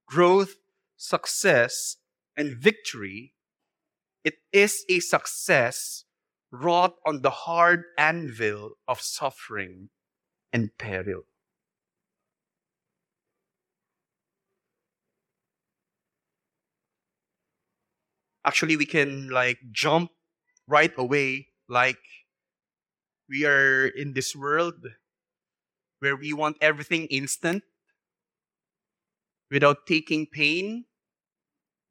growth, 0.06 0.56
success, 0.98 1.96
and 2.36 2.58
victory, 2.58 3.34
it 4.24 4.36
is 4.52 4.84
a 4.90 5.00
success 5.00 6.04
wrought 6.52 6.96
on 7.06 7.22
the 7.22 7.30
hard 7.30 7.84
anvil 7.98 8.72
of 8.88 9.02
suffering 9.02 9.90
and 10.54 10.70
peril. 10.78 11.24
Actually, 18.46 18.76
we 18.78 18.86
can 18.86 19.30
like 19.30 19.60
jump 19.72 20.12
right 20.68 20.94
away, 20.98 21.48
like 21.68 22.00
we 23.30 23.46
are 23.46 23.88
in 23.88 24.14
this 24.14 24.36
world 24.36 24.86
where 26.00 26.16
we 26.16 26.34
want 26.34 26.58
everything 26.62 27.06
instant 27.08 27.64
without 29.52 29.86
taking 29.86 30.26
pain. 30.26 30.86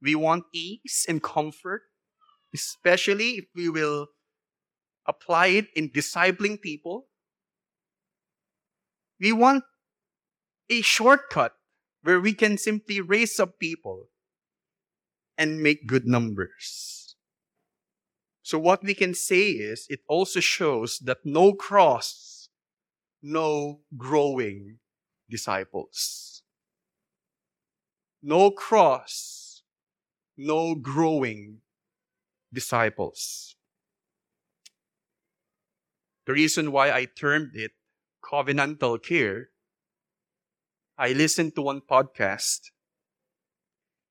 We 0.02 0.14
want 0.16 0.44
ease 0.52 1.06
and 1.08 1.22
comfort, 1.22 1.82
especially 2.54 3.38
if 3.38 3.46
we 3.54 3.68
will 3.68 4.08
apply 5.06 5.48
it 5.48 5.68
in 5.76 5.90
discipling 5.90 6.60
people. 6.60 7.08
We 9.20 9.32
want 9.32 9.64
a 10.70 10.80
shortcut 10.82 11.52
where 12.02 12.20
we 12.20 12.32
can 12.32 12.58
simply 12.58 13.00
raise 13.00 13.40
up 13.40 13.58
people 13.58 14.08
and 15.36 15.62
make 15.62 15.86
good 15.86 16.06
numbers. 16.06 17.16
So 18.42 18.58
what 18.58 18.82
we 18.82 18.94
can 18.94 19.14
say 19.14 19.50
is 19.50 19.86
it 19.90 20.00
also 20.08 20.40
shows 20.40 20.98
that 21.00 21.18
no 21.24 21.52
cross, 21.52 22.48
no 23.22 23.80
growing 23.96 24.78
disciples. 25.28 26.42
No 28.22 28.50
cross, 28.50 29.62
no 30.36 30.74
growing 30.74 31.58
disciples. 32.52 33.54
The 36.26 36.32
reason 36.32 36.72
why 36.72 36.90
I 36.90 37.06
termed 37.06 37.52
it 37.54 37.72
covenantal 38.30 39.02
care, 39.02 39.48
I 40.98 41.12
listened 41.12 41.54
to 41.54 41.62
one 41.62 41.80
podcast 41.80 42.70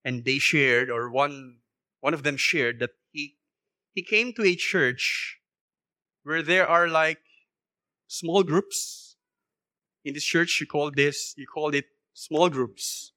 and 0.04 0.24
they 0.24 0.40
shared, 0.40 0.90
or 0.90 1.10
one, 1.10 1.58
one 2.00 2.14
of 2.14 2.24
them 2.24 2.38
shared 2.38 2.80
that 2.80 2.92
he, 3.12 3.36
he 3.94 4.02
came 4.02 4.34
to 4.34 4.44
a 4.44 4.56
church 4.56 5.40
where 6.24 6.42
there 6.42 6.68
are 6.68 6.88
like 6.88 7.20
small 8.08 8.44
groups. 8.44 9.16
In 10.06 10.14
this 10.14 10.24
church, 10.24 10.62
you 10.62 10.68
call 10.68 10.92
this, 10.92 11.34
you 11.38 11.46
call 11.46 11.74
it 11.76 11.86
small 12.14 12.50
groups, 12.50 13.12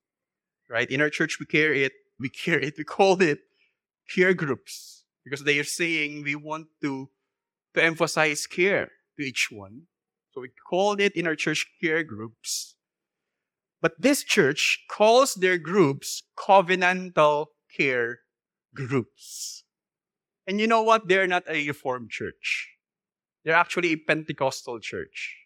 right? 0.69 0.91
In 0.91 1.01
our 1.01 1.11
church, 1.11 1.39
we 1.39 1.47
care 1.47 1.73
it, 1.73 1.93
we 2.19 2.29
care 2.45 2.59
it, 2.59 2.75
we 2.77 2.85
call 2.85 3.23
it 3.23 3.39
care 4.13 4.35
groups 4.35 5.05
because 5.25 5.45
they 5.45 5.59
are 5.61 5.65
saying 5.65 6.25
we 6.25 6.35
want 6.35 6.67
to, 6.83 7.09
to 7.75 7.85
emphasize 7.85 8.47
care 8.47 8.91
to 9.17 9.25
each 9.25 9.49
one. 9.53 9.83
So 10.33 10.43
we 10.43 10.51
called 10.69 11.01
it 11.01 11.16
in 11.16 11.27
our 11.27 11.35
church 11.35 11.66
care 11.83 12.05
groups. 12.05 12.77
But 13.83 14.01
this 14.01 14.23
church 14.23 14.85
calls 14.88 15.35
their 15.35 15.59
groups 15.59 16.23
covenantal 16.38 17.47
care 17.77 18.21
groups. 18.75 19.64
And 20.47 20.61
you 20.61 20.66
know 20.66 20.83
what? 20.83 21.09
They're 21.09 21.27
not 21.27 21.45
a 21.49 21.66
Reformed 21.66 22.11
church. 22.11 22.69
They're 23.45 23.55
actually 23.55 23.93
a 23.93 23.97
Pentecostal 23.97 24.79
church. 24.81 25.37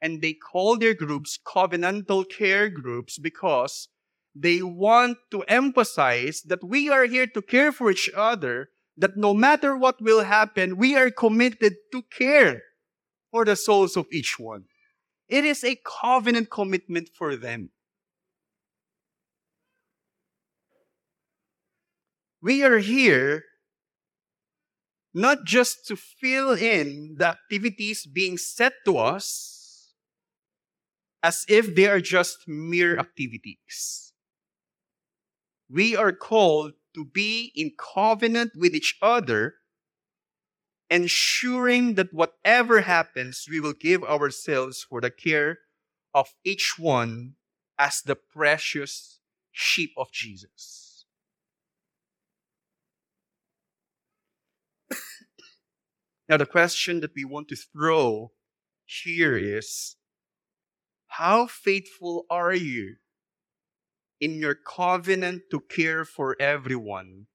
And 0.00 0.22
they 0.22 0.32
call 0.32 0.78
their 0.78 0.94
groups 0.94 1.38
covenantal 1.44 2.24
care 2.28 2.68
groups 2.68 3.18
because 3.18 3.88
they 4.34 4.62
want 4.62 5.18
to 5.30 5.42
emphasize 5.42 6.42
that 6.42 6.64
we 6.64 6.88
are 6.88 7.04
here 7.04 7.26
to 7.26 7.42
care 7.42 7.72
for 7.72 7.90
each 7.90 8.10
other, 8.16 8.70
that 8.96 9.16
no 9.16 9.34
matter 9.34 9.76
what 9.76 10.00
will 10.00 10.24
happen, 10.24 10.76
we 10.76 10.96
are 10.96 11.10
committed 11.10 11.74
to 11.92 12.02
care 12.02 12.62
for 13.30 13.44
the 13.44 13.56
souls 13.56 13.96
of 13.96 14.06
each 14.12 14.38
one. 14.38 14.64
It 15.28 15.44
is 15.44 15.62
a 15.62 15.78
covenant 15.84 16.50
commitment 16.50 17.10
for 17.14 17.36
them. 17.36 17.70
We 22.40 22.62
are 22.62 22.78
here 22.78 23.44
not 25.12 25.44
just 25.44 25.86
to 25.88 25.96
fill 25.96 26.52
in 26.52 27.16
the 27.18 27.28
activities 27.28 28.06
being 28.06 28.38
set 28.38 28.72
to 28.84 28.98
us 28.98 29.92
as 31.22 31.44
if 31.48 31.74
they 31.74 31.86
are 31.86 32.00
just 32.00 32.46
mere 32.46 32.98
activities. 32.98 34.12
We 35.68 35.96
are 35.96 36.12
called 36.12 36.72
to 36.94 37.04
be 37.04 37.52
in 37.54 37.72
covenant 37.76 38.52
with 38.56 38.74
each 38.74 38.96
other 39.02 39.54
ensuring 40.90 41.94
that 41.94 42.12
whatever 42.12 42.82
happens, 42.82 43.46
we 43.50 43.60
will 43.60 43.72
give 43.74 44.02
ourselves 44.04 44.82
for 44.88 45.00
the 45.00 45.10
care 45.10 45.58
of 46.14 46.34
each 46.44 46.78
one 46.78 47.34
as 47.78 48.02
the 48.02 48.16
precious 48.16 49.20
sheep 49.52 49.92
of 49.96 50.10
Jesus. 50.12 51.04
now, 56.28 56.36
the 56.36 56.46
question 56.46 57.00
that 57.00 57.14
we 57.14 57.24
want 57.24 57.48
to 57.48 57.56
throw 57.56 58.32
here 58.84 59.36
is 59.36 59.96
how 61.08 61.46
faithful 61.46 62.24
are 62.30 62.54
you 62.54 62.96
in 64.20 64.34
your 64.34 64.54
covenant 64.54 65.42
to 65.50 65.60
care 65.60 66.04
for 66.04 66.36
everyone 66.40 67.26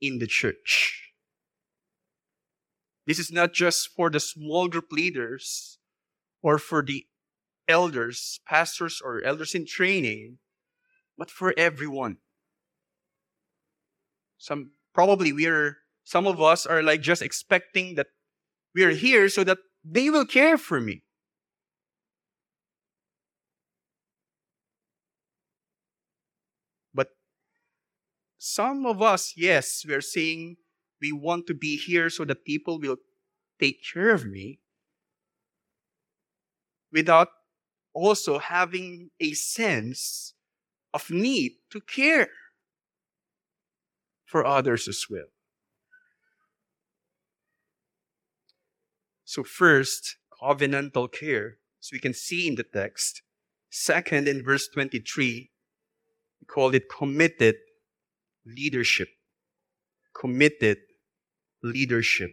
in 0.00 0.18
the 0.18 0.26
church? 0.26 1.13
This 3.06 3.18
is 3.18 3.30
not 3.30 3.52
just 3.52 3.90
for 3.94 4.10
the 4.10 4.20
small 4.20 4.68
group 4.68 4.90
leaders 4.90 5.78
or 6.42 6.58
for 6.58 6.82
the 6.82 7.06
elders, 7.68 8.40
pastors, 8.46 9.00
or 9.04 9.22
elders 9.22 9.54
in 9.54 9.66
training, 9.66 10.38
but 11.16 11.30
for 11.30 11.54
everyone. 11.56 12.18
Some 14.38 14.72
probably 14.94 15.32
we 15.32 15.46
are 15.46 15.78
some 16.04 16.26
of 16.26 16.40
us 16.40 16.66
are 16.66 16.82
like 16.82 17.00
just 17.00 17.22
expecting 17.22 17.94
that 17.94 18.08
we 18.74 18.84
are 18.84 18.90
here 18.90 19.28
so 19.28 19.44
that 19.44 19.58
they 19.84 20.10
will 20.10 20.26
care 20.26 20.58
for 20.58 20.80
me. 20.80 21.02
But 26.92 27.08
some 28.38 28.84
of 28.84 29.00
us, 29.00 29.32
yes, 29.36 29.84
we 29.86 29.94
are 29.94 30.00
saying 30.00 30.56
we 31.00 31.12
want 31.12 31.46
to 31.46 31.54
be 31.54 31.76
here 31.76 32.10
so 32.10 32.24
that 32.24 32.44
people 32.44 32.78
will 32.78 32.96
take 33.60 33.80
care 33.92 34.10
of 34.10 34.26
me 34.26 34.60
without 36.92 37.28
also 37.92 38.38
having 38.38 39.10
a 39.20 39.32
sense 39.32 40.34
of 40.92 41.10
need 41.10 41.52
to 41.70 41.80
care 41.80 42.28
for 44.24 44.46
others 44.46 44.88
as 44.88 45.06
well. 45.10 45.26
So, 49.24 49.42
first, 49.42 50.16
covenantal 50.40 51.10
care, 51.12 51.58
as 51.82 51.90
we 51.92 51.98
can 51.98 52.14
see 52.14 52.46
in 52.46 52.54
the 52.54 52.62
text. 52.62 53.22
Second, 53.70 54.28
in 54.28 54.44
verse 54.44 54.68
23, 54.68 55.50
we 56.40 56.46
call 56.46 56.74
it 56.74 56.84
committed 56.88 57.56
leadership. 58.46 59.08
Committed 60.18 60.78
leadership. 61.62 62.30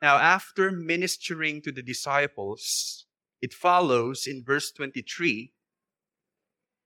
Now, 0.00 0.16
after 0.16 0.70
ministering 0.70 1.62
to 1.62 1.72
the 1.72 1.82
disciples, 1.82 3.06
it 3.40 3.52
follows 3.52 4.26
in 4.26 4.44
verse 4.44 4.70
23 4.70 5.52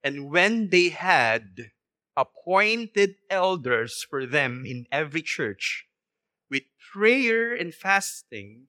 and 0.02 0.30
when 0.30 0.68
they 0.70 0.88
had 0.88 1.70
appointed 2.16 3.14
elders 3.30 4.04
for 4.08 4.26
them 4.26 4.64
in 4.66 4.86
every 4.90 5.22
church, 5.22 5.86
with 6.50 6.64
prayer 6.92 7.54
and 7.54 7.72
fasting, 7.72 8.66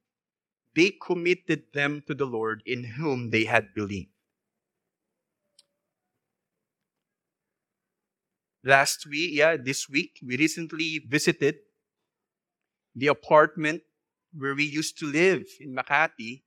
they 0.75 0.91
committed 0.91 1.73
them 1.73 2.03
to 2.07 2.13
the 2.13 2.25
Lord 2.25 2.61
in 2.65 2.83
whom 2.95 3.31
they 3.31 3.45
had 3.45 3.73
believed. 3.73 4.12
Last 8.63 9.05
week, 9.05 9.31
yeah, 9.33 9.57
this 9.57 9.89
week, 9.89 10.19
we 10.25 10.37
recently 10.37 11.03
visited 11.05 11.55
the 12.95 13.07
apartment 13.07 13.81
where 14.33 14.55
we 14.55 14.63
used 14.63 14.97
to 14.99 15.05
live 15.05 15.43
in 15.59 15.75
Makati, 15.75 16.43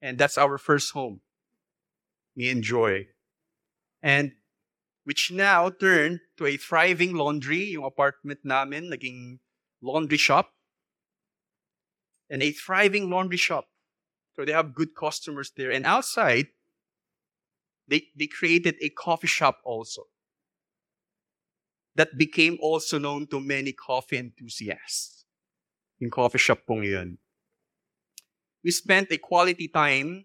and 0.00 0.16
that's 0.16 0.38
our 0.38 0.56
first 0.56 0.92
home. 0.92 1.20
Me 2.34 2.48
and 2.48 2.62
Joy. 2.62 3.08
And 4.02 4.32
which 5.04 5.30
now 5.30 5.68
turned 5.68 6.20
to 6.38 6.46
a 6.46 6.56
thriving 6.56 7.14
laundry, 7.14 7.64
yung 7.64 7.84
apartment 7.84 8.40
namin, 8.42 8.90
naging 8.90 9.38
laundry 9.82 10.18
shop. 10.18 10.52
And 12.30 12.42
a 12.42 12.52
thriving 12.52 13.10
laundry 13.10 13.36
shop. 13.36 13.66
So 14.34 14.46
they 14.46 14.52
have 14.52 14.74
good 14.74 14.94
customers 14.94 15.52
there. 15.54 15.70
And 15.70 15.84
outside, 15.84 16.48
they, 17.86 18.04
they 18.16 18.28
created 18.28 18.76
a 18.80 18.88
coffee 18.88 19.26
shop 19.26 19.58
also 19.64 20.04
that 21.98 22.16
became 22.16 22.56
also 22.62 22.96
known 22.96 23.26
to 23.26 23.40
many 23.40 23.72
coffee 23.72 24.18
enthusiasts. 24.18 25.24
In 26.00 26.10
coffee 26.10 26.38
shop 26.38 26.60
pong 26.64 26.84
yun. 26.84 27.18
We 28.62 28.70
spent 28.70 29.10
a 29.10 29.18
quality 29.18 29.66
time 29.66 30.24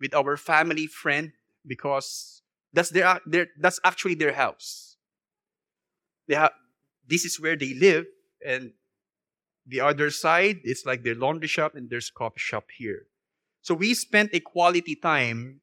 with 0.00 0.12
our 0.12 0.36
family 0.36 0.88
friend 0.88 1.30
because 1.64 2.42
that's 2.72 2.90
their, 2.90 3.20
their 3.24 3.46
that's 3.60 3.78
actually 3.84 4.16
their 4.16 4.32
house. 4.32 4.96
They 6.26 6.34
have 6.34 6.50
this 7.06 7.24
is 7.24 7.38
where 7.38 7.54
they 7.54 7.74
live, 7.74 8.06
and 8.44 8.72
the 9.64 9.80
other 9.80 10.10
side 10.10 10.62
is 10.64 10.82
like 10.84 11.04
their 11.04 11.14
laundry 11.14 11.46
shop, 11.46 11.76
and 11.76 11.90
there's 11.90 12.10
coffee 12.10 12.42
shop 12.42 12.64
here. 12.76 13.06
So 13.60 13.74
we 13.74 13.94
spent 13.94 14.34
a 14.34 14.40
quality 14.40 14.96
time 14.96 15.60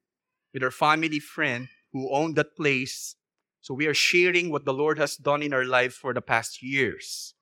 with 0.54 0.64
our 0.64 0.70
family 0.70 1.20
friend 1.20 1.68
who 1.92 2.08
owned 2.08 2.36
that 2.36 2.56
place 2.56 3.16
so 3.60 3.74
we 3.74 3.86
are 3.86 3.94
sharing 3.94 4.50
what 4.50 4.64
the 4.64 4.72
Lord 4.72 4.98
has 4.98 5.16
done 5.16 5.42
in 5.42 5.52
our 5.52 5.64
life 5.64 5.92
for 5.92 6.14
the 6.14 6.22
past 6.22 6.62
years. 6.62 7.34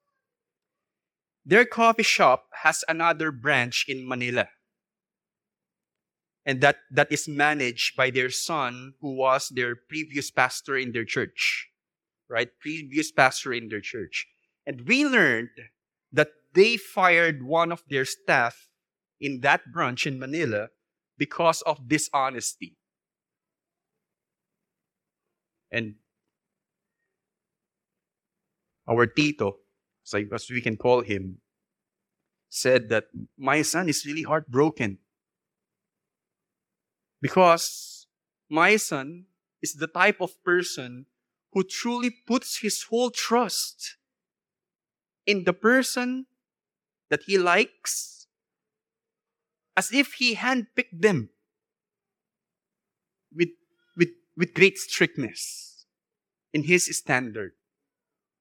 Their 1.47 1.65
coffee 1.65 2.03
shop 2.03 2.47
has 2.63 2.85
another 2.89 3.31
branch 3.31 3.85
in 3.89 4.07
Manila. 4.07 4.49
And 6.45 6.61
that, 6.61 6.77
that 6.91 7.13
is 7.13 7.29
managed 7.29 7.97
by 7.97 8.11
their 8.11 8.31
son, 8.31 8.95
who 9.01 9.15
was 9.15 9.49
their 9.49 9.77
previous 9.77 10.31
pastor 10.31 10.77
in 10.77 10.93
their 10.93 11.05
church. 11.05 11.69
Right? 12.29 12.49
Previous 12.61 13.13
pastor 13.13 13.53
in 13.53 13.69
their 13.69 13.81
church. 13.81 14.27
And 14.67 14.87
we 14.87 15.07
learned 15.07 15.51
that 16.13 16.29
they 16.55 16.77
fired 16.77 17.43
one 17.43 17.71
of 17.71 17.83
their 17.89 18.05
staff 18.05 18.69
in 19.21 19.41
that 19.41 19.73
branch 19.73 20.07
in 20.07 20.19
Manila 20.19 20.69
because 21.17 21.63
of 21.63 21.89
dishonesty. 21.89 22.77
And 25.71 25.97
our 28.89 29.07
Tito, 29.07 29.59
as 30.15 30.51
we 30.51 30.61
can 30.61 30.77
call 30.77 31.03
him, 31.03 31.39
said 32.49 32.89
that 32.89 33.05
my 33.37 33.63
son 33.63 33.89
is 33.89 34.07
really 34.07 34.23
heartbroken 34.23 34.99
because 37.21 38.07
my 38.49 38.77
son 38.77 39.27
is 39.61 39.75
the 39.75 39.87
type 39.87 40.21
of 40.21 40.43
person 40.43 41.07
who 41.53 41.63
truly 41.63 42.11
puts 42.11 42.61
his 42.61 42.85
whole 42.85 43.11
trust 43.11 43.97
in 45.27 45.45
the 45.45 45.53
person 45.53 46.27
that 47.11 47.23
he 47.27 47.37
likes 47.37 48.27
as 49.77 49.93
if 49.93 50.15
he 50.15 50.35
handpicked 50.35 51.01
them 51.01 51.29
with, 53.35 53.51
with, 53.97 54.09
with 54.37 54.55
great 54.55 54.79
strictness 54.79 55.85
in 56.53 56.65
his 56.65 56.87
standard. 56.97 57.53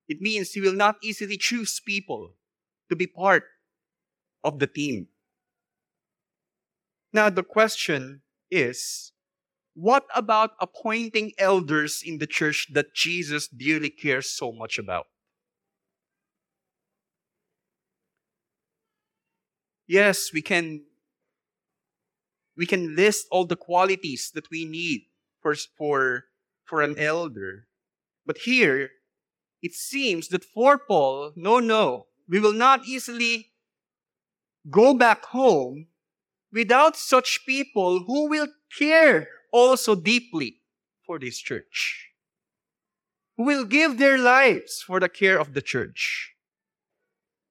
It 0.08 0.22
means 0.22 0.52
he 0.52 0.62
will 0.62 0.74
not 0.74 0.96
easily 1.02 1.38
choose 1.38 1.80
people 1.80 2.36
to 2.90 2.96
be 2.96 3.08
part 3.08 3.44
of 4.44 4.60
the 4.60 4.68
team. 4.68 5.08
Now, 7.12 7.30
the 7.30 7.44
question 7.44 8.22
is 8.50 9.12
what 9.74 10.06
about 10.16 10.52
appointing 10.60 11.34
elders 11.38 12.02
in 12.04 12.18
the 12.18 12.28
church 12.28 12.68
that 12.74 12.96
Jesus 12.96 13.48
dearly 13.48 13.90
cares 13.90 14.30
so 14.30 14.52
much 14.52 14.80
about? 14.80 15.08
Yes, 19.88 20.32
we 20.34 20.42
can 20.42 20.82
we 22.58 22.66
can 22.66 22.96
list 22.96 23.28
all 23.30 23.46
the 23.46 23.56
qualities 23.56 24.32
that 24.34 24.50
we 24.50 24.66
need 24.66 25.04
for, 25.42 25.54
for, 25.78 26.26
for 26.66 26.82
an 26.82 26.98
elder. 26.98 27.68
But 28.26 28.40
here, 28.40 28.90
it 29.62 29.74
seems 29.74 30.30
that 30.30 30.44
for 30.44 30.78
Paul, 30.78 31.34
no, 31.36 31.60
no, 31.60 32.08
we 32.28 32.40
will 32.40 32.54
not 32.54 32.86
easily 32.86 33.52
go 34.70 34.94
back 34.94 35.26
home 35.26 35.88
without 36.52 36.96
such 36.96 37.46
people 37.46 38.04
who 38.06 38.28
will 38.28 38.48
care 38.78 39.28
also 39.52 39.96
deeply 39.96 40.58
for 41.06 41.20
this 41.20 41.38
church, 41.38 42.10
who 43.38 43.44
will 43.44 43.66
give 43.66 43.98
their 43.98 44.18
lives 44.18 44.84
for 44.86 45.00
the 45.00 45.10
care 45.10 45.40
of 45.40 45.54
the 45.54 45.62
church. 45.62 46.34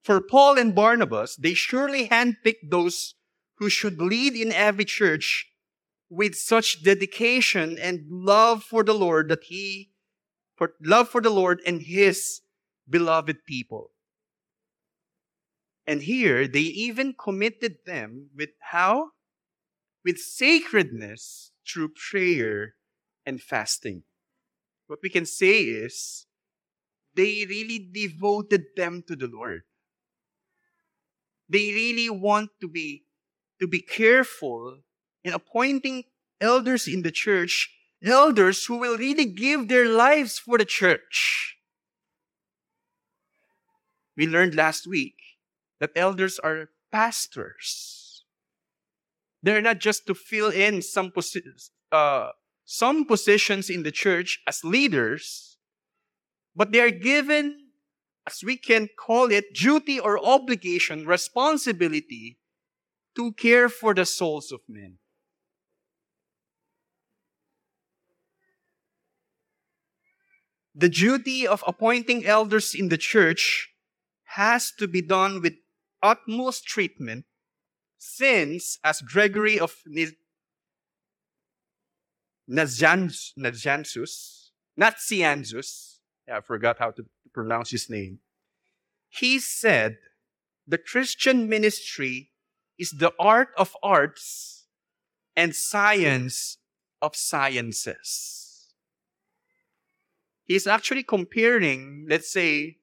For 0.03 0.21
Paul 0.21 0.59
and 0.59 0.75
Barnabas, 0.75 1.37
they 1.37 1.55
surely 1.55 2.09
handpicked 2.09 2.71
those 2.71 3.15
who 3.57 3.69
should 3.69 4.01
lead 4.01 4.35
in 4.35 4.53
every 4.53 4.85
church 4.85 5.51
with 6.09 6.37
such 6.37 6.85
dedication 6.85 7.77
and 7.79 8.07
love 8.09 8.63
for 8.63 8.85
the 8.85 8.95
Lord 8.95 9.29
that 9.31 9.45
he, 9.45 9.91
for 10.57 10.75
love 10.83 11.09
for 11.09 11.21
the 11.21 11.31
Lord 11.31 11.61
and 11.67 11.83
his 11.83 12.41
beloved 12.89 13.45
people. 13.47 13.91
And 15.87 16.03
here 16.03 16.49
they 16.49 16.61
even 16.61 17.15
committed 17.15 17.77
them 17.87 18.31
with 18.35 18.51
how? 18.71 19.11
With 20.05 20.19
sacredness 20.19 21.53
through 21.67 21.91
prayer 22.11 22.75
and 23.25 23.41
fasting. 23.41 24.03
What 24.87 25.01
we 25.03 25.11
can 25.11 25.27
say 25.27 25.61
is 25.63 26.27
they 27.15 27.47
really 27.49 27.91
devoted 27.93 28.65
them 28.77 29.03
to 29.09 29.17
the 29.17 29.27
Lord. 29.27 29.63
They 31.49 31.73
really 31.73 32.11
want 32.11 32.51
to 32.61 32.69
be 32.69 33.05
to 33.61 33.67
be 33.67 33.81
careful 33.81 34.79
in 35.25 35.33
appointing 35.33 36.05
elders 36.41 36.87
in 36.87 37.03
the 37.03 37.11
church, 37.11 37.71
elders 38.07 38.65
who 38.65 38.77
will 38.77 38.97
really 38.97 39.27
give 39.27 39.69
their 39.69 39.89
lives 39.89 40.39
for 40.39 40.59
the 40.59 40.65
church. 40.65 41.57
We 44.17 44.27
learned 44.27 44.55
last 44.55 44.87
week 44.87 45.17
that 45.81 45.91
elders 45.95 46.39
are 46.39 46.71
pastors. 46.91 48.25
They're 49.43 49.61
not 49.61 49.79
just 49.79 50.07
to 50.07 50.15
fill 50.15 50.51
in 50.51 50.81
some, 50.83 51.11
posi- 51.11 51.71
uh, 51.93 52.31
some 52.65 53.05
positions 53.05 53.69
in 53.69 53.83
the 53.83 53.93
church 53.93 54.41
as 54.47 54.65
leaders, 54.65 55.59
but 56.55 56.73
they 56.73 56.81
are 56.81 56.91
given, 56.91 57.69
as 58.27 58.43
we 58.43 58.57
can 58.57 58.89
call 58.99 59.31
it, 59.31 59.53
duty 59.53 60.01
or 60.01 60.19
obligation, 60.25 61.07
responsibility 61.07 62.39
to 63.15 63.33
care 63.33 63.69
for 63.69 63.95
the 63.95 64.07
souls 64.07 64.51
of 64.51 64.61
men. 64.69 64.99
The 70.79 70.91
duty 70.91 71.47
of 71.47 71.65
appointing 71.67 72.27
elders 72.27 72.75
in 72.75 72.91
the 72.91 72.99
church 72.99 73.71
has 74.25 74.71
to 74.73 74.87
be 74.87 75.01
done 75.01 75.41
with 75.41 75.55
utmost 76.03 76.67
treatment 76.67 77.25
since, 77.99 78.79
as 78.85 79.01
Gregory 79.01 79.59
of 79.59 79.75
Nazianzus, 82.49 83.33
Nazianzus, 84.79 85.97
I 86.31 86.41
forgot 86.43 86.79
how 86.79 86.91
to 86.91 87.07
pronounce 87.33 87.71
his 87.71 87.89
name, 87.89 88.19
he 89.09 89.39
said 89.39 89.97
the 90.67 90.77
Christian 90.77 91.49
ministry 91.49 92.33
is 92.79 92.91
the 92.91 93.15
art 93.19 93.49
of 93.57 93.75
arts 93.83 94.67
and 95.35 95.57
science 95.57 96.59
of 97.01 97.17
sciences. 97.17 98.46
He's 100.47 100.67
actually 100.67 101.03
comparing, 101.03 102.07
let's 102.09 102.33
say, 102.33 102.79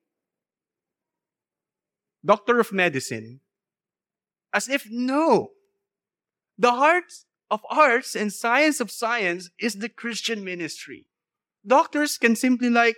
doctor 2.24 2.60
of 2.60 2.72
medicine 2.72 3.40
as 4.54 4.70
if 4.70 4.88
no, 4.90 5.52
the 6.58 6.72
heart 6.72 7.12
of 7.50 7.62
arts 7.70 8.16
and 8.16 8.32
science 8.32 8.80
of 8.80 8.92
science 8.92 9.50
is 9.60 9.76
the 9.76 9.90
Christian 9.90 10.44
ministry. 10.44 11.08
Doctors 11.66 12.18
can 12.18 12.36
simply 12.36 12.70
like 12.70 12.96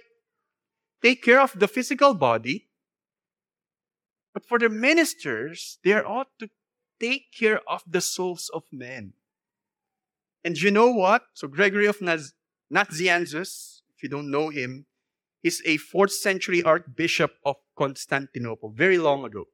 take 1.02 1.24
care 1.24 1.40
of 1.40 1.58
the 1.58 1.68
physical 1.68 2.14
body, 2.14 2.68
but 4.34 4.46
for 4.46 4.60
the 4.60 4.70
ministers, 4.70 5.80
they 5.84 5.94
are 5.94 6.06
ought 6.06 6.38
to 6.40 6.50
take 7.00 7.32
care 7.32 7.62
of 7.70 7.84
the 7.88 8.02
souls 8.02 8.50
of 8.54 8.64
men. 8.72 9.14
And 10.44 10.60
you 10.62 10.72
know 10.72 10.92
what? 10.92 11.24
So 11.34 11.48
Gregory 11.48 11.88
of 11.88 12.02
Naz- 12.02 12.34
Nazianzus, 12.72 13.75
you 14.06 14.10
don't 14.10 14.30
know 14.30 14.50
him, 14.50 14.86
he's 15.42 15.62
a 15.66 15.78
fourth 15.78 16.14
century 16.14 16.62
archbishop 16.62 17.32
of 17.44 17.56
Constantinople, 17.76 18.70
very 18.70 19.00
long 19.00 19.26
ago. 19.26 19.46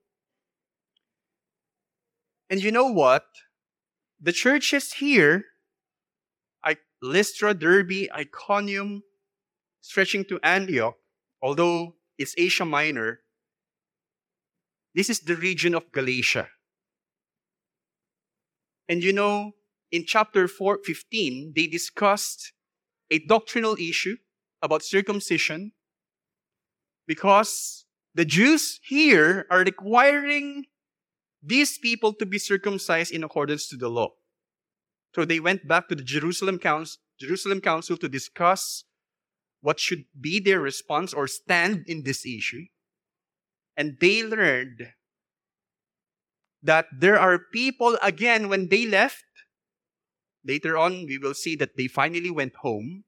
And 2.50 2.62
you 2.62 2.72
know 2.72 2.92
what? 2.92 3.24
The 4.20 4.34
churches 4.34 5.00
here, 5.00 5.46
Lystra, 7.02 7.54
Derbe, 7.56 8.10
Iconium, 8.16 9.02
stretching 9.82 10.24
to 10.26 10.40
Antioch, 10.44 10.96
although 11.42 11.96
it's 12.18 12.36
Asia 12.38 12.66
Minor, 12.66 13.22
this 14.94 15.10
is 15.10 15.22
the 15.22 15.36
region 15.36 15.74
of 15.74 15.92
Galatia. 15.92 16.50
And 18.88 19.02
you 19.02 19.14
know, 19.14 19.54
in 19.92 20.06
chapter 20.06 20.48
4, 20.48 20.80
15, 20.84 21.54
they 21.56 21.66
discussed 21.66 22.54
a 23.10 23.20
doctrinal 23.20 23.76
issue 23.80 24.18
about 24.62 24.84
circumcision 24.84 25.72
because 27.08 27.86
the 28.14 28.26
Jews 28.26 28.80
here 28.84 29.46
are 29.50 29.60
requiring 29.60 30.66
these 31.42 31.78
people 31.78 32.14
to 32.14 32.26
be 32.26 32.38
circumcised 32.38 33.12
in 33.12 33.24
accordance 33.24 33.68
to 33.70 33.78
the 33.78 33.90
law. 33.90 34.10
So 35.16 35.26
they 35.26 35.40
went 35.40 35.68
back 35.68 35.88
to 35.90 35.96
the 35.96 36.04
Jerusalem 36.04 36.60
Council, 36.60 37.02
Jerusalem 37.20 37.62
Council 37.62 37.98
to 37.98 38.08
discuss 38.08 38.84
what 39.62 39.80
should 39.80 40.06
be 40.20 40.40
their 40.40 40.60
response 40.60 41.14
or 41.14 41.28
stand 41.28 41.86
in 41.88 42.04
this 42.04 42.26
issue. 42.26 42.66
And 43.78 43.98
they 44.00 44.24
learned 44.24 44.94
that 46.64 46.86
there 46.98 47.20
are 47.20 47.40
people, 47.52 47.98
again, 48.02 48.50
when 48.50 48.70
they 48.70 48.86
left, 48.86 49.24
later 50.46 50.78
on, 50.78 51.06
we 51.08 51.18
will 51.18 51.34
see 51.34 51.56
that 51.56 51.78
they 51.78 51.88
finally 51.88 52.32
went 52.32 52.56
home. 52.58 53.04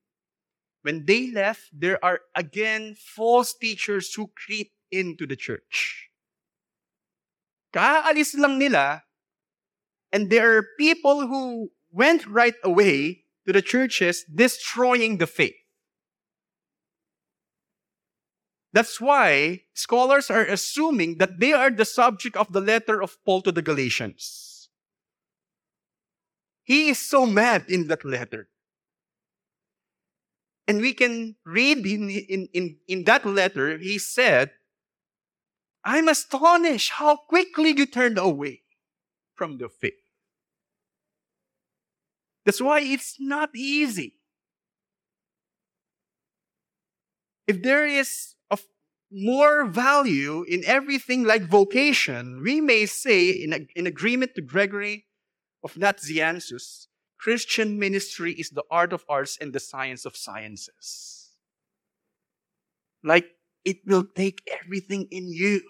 When 0.84 1.06
they 1.06 1.32
left, 1.32 1.72
there 1.72 1.98
are 2.04 2.22
again 2.36 2.96
false 2.96 3.56
teachers 3.56 4.14
who 4.14 4.30
creep 4.36 4.72
into 4.92 5.26
the 5.26 5.36
church. 5.36 6.10
Kaalis 7.74 8.38
lang 8.38 8.60
nila, 8.60 9.04
and 10.12 10.30
there 10.30 10.56
are 10.58 10.68
people 10.78 11.26
who 11.26 11.72
went 11.90 12.28
right 12.28 12.56
away 12.64 13.24
to 13.48 13.54
the 13.54 13.62
churches 13.62 14.24
destroying 14.28 15.18
the 15.18 15.28
faith. 15.28 15.56
That's 18.74 19.00
why 19.00 19.64
scholars 19.74 20.30
are 20.30 20.46
assuming 20.46 21.18
that 21.20 21.40
they 21.40 21.54
are 21.54 21.70
the 21.70 21.86
subject 21.86 22.36
of 22.36 22.52
the 22.52 22.62
letter 22.62 23.02
of 23.02 23.18
Paul 23.24 23.42
to 23.44 23.52
the 23.52 23.62
Galatians. 23.62 24.70
He 26.64 26.90
is 26.90 27.00
so 27.00 27.26
mad 27.26 27.66
in 27.70 27.88
that 27.88 28.04
letter. 28.04 28.50
And 30.68 30.80
we 30.80 30.94
can 30.94 31.36
read 31.46 31.86
in, 31.86 32.10
in, 32.10 32.48
in, 32.54 32.78
in 32.88 33.04
that 33.04 33.26
letter, 33.26 33.78
he 33.78 33.98
said, 33.98 34.52
I'm 35.84 36.08
astonished 36.08 36.92
how 36.92 37.18
quickly 37.18 37.74
you 37.76 37.86
turned 37.86 38.18
away 38.18 38.62
from 39.36 39.58
the 39.58 39.68
faith. 39.68 39.94
That's 42.46 42.62
why 42.62 42.82
it's 42.82 43.18
not 43.20 43.50
easy. 43.56 44.16
If 47.46 47.62
there 47.62 47.86
is 47.86 48.36
of 48.50 48.64
more 49.12 49.66
value 49.66 50.44
in 50.48 50.64
everything 50.66 51.24
like 51.26 51.44
vocation, 51.44 52.42
we 52.42 52.62
may 52.62 52.86
say, 52.86 53.30
in, 53.32 53.68
in 53.76 53.86
agreement 53.86 54.36
to 54.36 54.42
Gregory 54.42 55.06
of 55.62 55.74
Nazianzus, 55.74 56.88
Christian 57.24 57.80
ministry 57.80 58.34
is 58.34 58.50
the 58.50 58.66
art 58.70 58.92
of 58.92 59.06
arts 59.08 59.38
and 59.40 59.54
the 59.54 59.60
science 59.62 60.04
of 60.04 60.18
sciences. 60.18 61.30
Like 63.02 63.28
it 63.64 63.78
will 63.86 64.04
take 64.04 64.42
everything 64.52 65.08
in 65.10 65.32
you. 65.32 65.62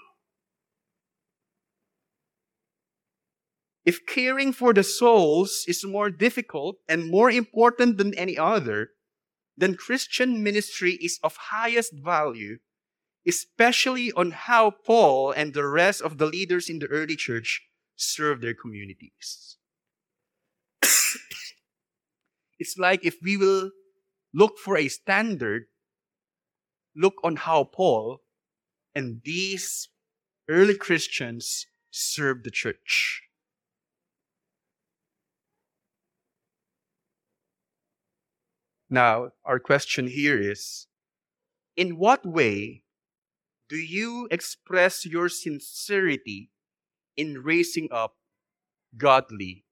If 3.86 4.04
caring 4.08 4.52
for 4.52 4.74
the 4.74 4.82
souls 4.82 5.64
is 5.68 5.86
more 5.86 6.10
difficult 6.10 6.78
and 6.90 7.12
more 7.12 7.30
important 7.30 8.00
than 8.00 8.18
any 8.18 8.36
other, 8.36 8.90
then 9.56 9.76
Christian 9.76 10.42
ministry 10.42 10.94
is 10.94 11.20
of 11.22 11.54
highest 11.54 11.94
value, 11.94 12.58
especially 13.28 14.12
on 14.14 14.32
how 14.32 14.72
Paul 14.72 15.32
and 15.32 15.54
the 15.54 15.68
rest 15.68 16.02
of 16.02 16.18
the 16.18 16.26
leaders 16.26 16.68
in 16.68 16.80
the 16.80 16.88
early 16.88 17.16
church 17.16 17.62
serve 17.96 18.42
their 18.42 18.56
communities. 18.56 19.58
It's 22.60 22.78
like 22.78 23.06
if 23.06 23.18
we 23.22 23.38
will 23.38 23.72
look 24.34 24.58
for 24.58 24.78
a 24.78 24.88
standard, 24.88 25.66
look 26.96 27.16
on 27.24 27.36
how 27.38 27.64
Paul 27.64 28.22
and 28.96 29.22
these 29.24 29.90
early 30.50 30.76
Christians 30.76 31.66
served 31.92 32.44
the 32.44 32.52
church. 32.52 33.24
Now, 38.90 39.32
our 39.44 39.60
question 39.60 40.08
here 40.08 40.40
is 40.40 40.88
In 41.76 41.98
what 41.98 42.26
way 42.26 42.84
do 43.68 43.78
you 43.78 44.28
express 44.30 45.06
your 45.06 45.30
sincerity 45.30 46.52
in 47.18 47.42
raising 47.42 47.88
up 47.92 48.16
godly 48.96 49.66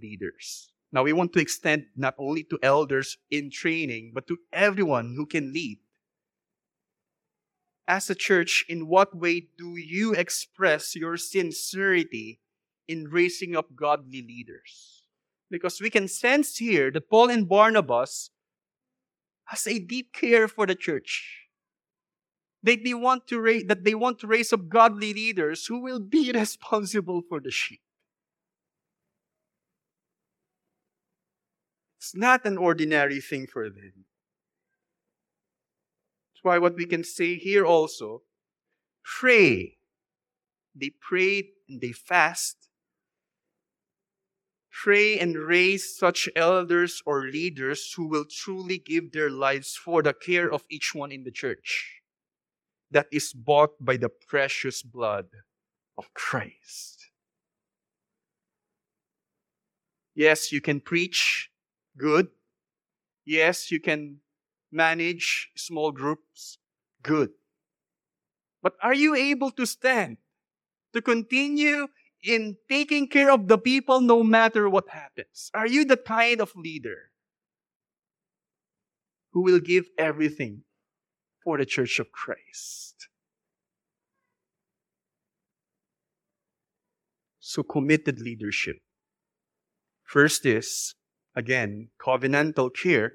leaders? 0.00 0.71
Now 0.92 1.02
we 1.02 1.14
want 1.14 1.32
to 1.32 1.40
extend 1.40 1.86
not 1.96 2.14
only 2.18 2.44
to 2.44 2.58
elders 2.62 3.16
in 3.30 3.50
training, 3.50 4.12
but 4.14 4.26
to 4.26 4.36
everyone 4.52 5.14
who 5.16 5.24
can 5.24 5.52
lead. 5.52 5.78
As 7.88 8.10
a 8.10 8.14
church, 8.14 8.64
in 8.68 8.86
what 8.86 9.16
way 9.16 9.48
do 9.58 9.76
you 9.76 10.12
express 10.12 10.94
your 10.94 11.16
sincerity 11.16 12.40
in 12.86 13.08
raising 13.08 13.56
up 13.56 13.74
godly 13.74 14.22
leaders? 14.22 15.04
Because 15.50 15.80
we 15.80 15.90
can 15.90 16.08
sense 16.08 16.58
here 16.58 16.90
that 16.90 17.10
Paul 17.10 17.30
and 17.30 17.48
Barnabas 17.48 18.30
has 19.46 19.66
a 19.66 19.78
deep 19.78 20.12
care 20.12 20.46
for 20.46 20.66
the 20.66 20.74
church. 20.74 21.48
They, 22.62 22.76
they 22.76 22.94
want 22.94 23.26
to 23.28 23.40
raise, 23.40 23.64
that 23.64 23.84
they 23.84 23.94
want 23.94 24.20
to 24.20 24.26
raise 24.26 24.52
up 24.52 24.68
godly 24.68 25.12
leaders 25.12 25.66
who 25.66 25.80
will 25.80 25.98
be 25.98 26.30
responsible 26.34 27.22
for 27.28 27.40
the 27.40 27.50
sheep. 27.50 27.80
It's 32.02 32.16
not 32.16 32.44
an 32.44 32.58
ordinary 32.58 33.20
thing 33.20 33.46
for 33.46 33.70
them. 33.70 34.06
That's 36.34 36.42
why 36.42 36.58
what 36.58 36.74
we 36.74 36.84
can 36.84 37.04
say 37.04 37.36
here 37.36 37.64
also 37.64 38.22
pray. 39.04 39.76
They 40.74 40.90
prayed 40.90 41.50
and 41.68 41.80
they 41.80 41.92
fast. 41.92 42.56
Pray 44.72 45.16
and 45.16 45.36
raise 45.36 45.96
such 45.96 46.28
elders 46.34 47.04
or 47.06 47.28
leaders 47.28 47.92
who 47.96 48.08
will 48.08 48.24
truly 48.28 48.78
give 48.78 49.12
their 49.12 49.30
lives 49.30 49.76
for 49.76 50.02
the 50.02 50.12
care 50.12 50.52
of 50.52 50.64
each 50.68 50.96
one 50.96 51.12
in 51.12 51.22
the 51.22 51.30
church 51.30 52.02
that 52.90 53.06
is 53.12 53.32
bought 53.32 53.76
by 53.78 53.96
the 53.96 54.08
precious 54.08 54.82
blood 54.82 55.28
of 55.96 56.12
Christ. 56.14 57.12
Yes, 60.16 60.50
you 60.50 60.60
can 60.60 60.80
preach 60.80 61.51
Good. 61.96 62.28
Yes, 63.24 63.70
you 63.70 63.80
can 63.80 64.18
manage 64.70 65.50
small 65.56 65.92
groups. 65.92 66.58
Good. 67.02 67.30
But 68.62 68.74
are 68.82 68.94
you 68.94 69.14
able 69.14 69.50
to 69.52 69.66
stand 69.66 70.18
to 70.92 71.02
continue 71.02 71.88
in 72.22 72.56
taking 72.68 73.08
care 73.08 73.30
of 73.30 73.48
the 73.48 73.58
people 73.58 74.00
no 74.00 74.22
matter 74.22 74.68
what 74.68 74.88
happens? 74.88 75.50
Are 75.52 75.66
you 75.66 75.84
the 75.84 75.96
kind 75.96 76.40
of 76.40 76.54
leader 76.54 77.10
who 79.32 79.42
will 79.42 79.58
give 79.58 79.86
everything 79.98 80.62
for 81.42 81.58
the 81.58 81.66
church 81.66 81.98
of 81.98 82.12
Christ? 82.12 83.08
So 87.40 87.62
committed 87.62 88.20
leadership. 88.20 88.76
First 90.04 90.46
is 90.46 90.94
Again, 91.34 91.88
covenantal 91.98 92.70
care. 92.74 93.14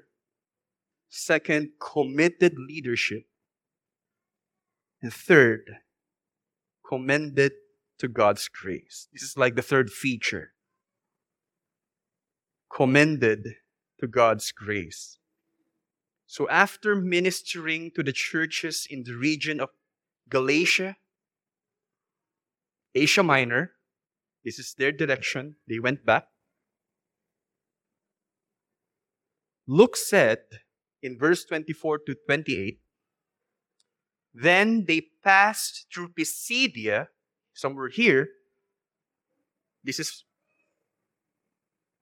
Second, 1.08 1.70
committed 1.80 2.54
leadership. 2.58 3.24
And 5.00 5.12
third, 5.12 5.78
commended 6.86 7.52
to 7.98 8.08
God's 8.08 8.48
grace. 8.48 9.08
This 9.12 9.22
is 9.22 9.36
like 9.36 9.54
the 9.54 9.62
third 9.62 9.90
feature. 9.90 10.52
Commended 12.74 13.54
to 14.00 14.06
God's 14.06 14.52
grace. 14.52 15.18
So 16.26 16.48
after 16.50 16.94
ministering 16.94 17.90
to 17.94 18.02
the 18.02 18.12
churches 18.12 18.86
in 18.88 19.04
the 19.04 19.14
region 19.14 19.60
of 19.60 19.70
Galatia, 20.28 20.96
Asia 22.94 23.22
Minor, 23.22 23.72
this 24.44 24.58
is 24.58 24.74
their 24.76 24.92
direction. 24.92 25.56
They 25.68 25.78
went 25.78 26.04
back. 26.04 26.28
Luke 29.68 29.96
said 29.96 30.38
in 31.02 31.18
verse 31.18 31.44
24 31.44 31.98
to 32.06 32.16
28, 32.24 32.80
then 34.32 34.86
they 34.88 35.02
passed 35.22 35.86
through 35.92 36.08
Pisidia, 36.08 37.08
somewhere 37.52 37.90
here. 37.90 38.28
This 39.84 40.00
is 40.00 40.24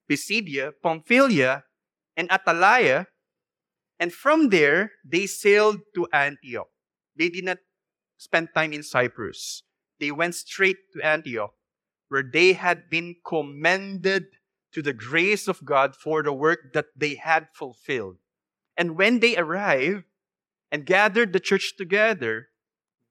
Pisidia, 0.09 0.73
Pamphylia, 0.81 1.65
and 2.17 2.29
Attalia. 2.31 3.07
And 3.99 4.13
from 4.13 4.51
there, 4.51 4.93
they 5.05 5.27
sailed 5.27 5.81
to 5.97 6.07
Antioch. 6.13 6.69
They 7.17 7.31
did 7.31 7.45
not 7.45 7.59
spend 8.17 8.51
time 8.55 8.75
in 8.75 8.85
Cyprus. 8.85 9.65
They 9.99 10.13
went 10.13 10.37
straight 10.37 10.77
to 10.93 11.05
Antioch, 11.05 11.55
where 12.09 12.23
they 12.23 12.53
had 12.53 12.89
been 12.89 13.17
commended 13.27 14.27
to 14.77 14.83
the 14.83 14.93
grace 14.93 15.49
of 15.49 15.65
God 15.65 15.97
for 15.97 16.23
the 16.23 16.35
work 16.35 16.75
that 16.75 16.93
they 16.95 17.15
had 17.15 17.49
fulfilled. 17.55 18.19
And 18.77 18.99
when 18.99 19.21
they 19.21 19.35
arrived 19.35 20.05
and 20.71 20.85
gathered 20.85 21.33
the 21.33 21.41
church 21.41 21.79
together, 21.79 22.49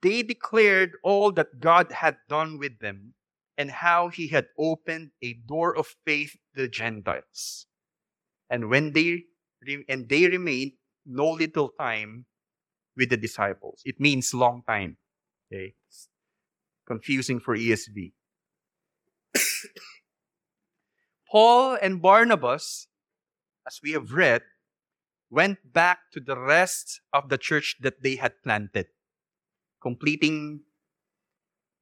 they 0.04 0.22
declared 0.22 0.92
all 1.04 1.32
that 1.32 1.60
God 1.60 1.92
had 1.92 2.18
done 2.30 2.60
with 2.60 2.78
them 2.78 3.16
and 3.58 3.72
how 3.72 4.10
he 4.10 4.28
had 4.28 4.46
opened 4.60 5.10
a 5.24 5.34
door 5.34 5.76
of 5.76 5.96
faith 6.06 6.38
to 6.54 6.62
the 6.62 6.68
Gentiles. 6.68 7.66
And 8.48 8.70
when 8.70 8.94
they 8.94 9.24
and 9.90 10.08
they 10.08 10.28
remained 10.28 10.74
no 11.04 11.32
little 11.32 11.70
time 11.70 12.28
with 12.96 13.10
the 13.10 13.18
disciples. 13.18 13.82
It 13.86 14.00
means 14.00 14.36
long 14.36 14.62
time. 14.68 14.98
Okay? 15.52 15.74
It's 15.88 16.10
confusing 16.86 17.40
for 17.40 17.58
ESV. 17.58 18.12
Paul 21.30 21.78
and 21.82 22.02
Barnabas, 22.02 22.88
as 23.68 23.80
we 23.84 23.92
have 23.92 24.12
read, 24.12 24.44
went 25.30 25.74
back 25.74 26.00
to 26.14 26.20
the 26.20 26.38
rest 26.38 27.02
of 27.12 27.30
the 27.30 27.38
church 27.38 27.78
that 27.82 28.04
they 28.04 28.16
had 28.16 28.34
planted, 28.44 28.88
completing 29.82 30.62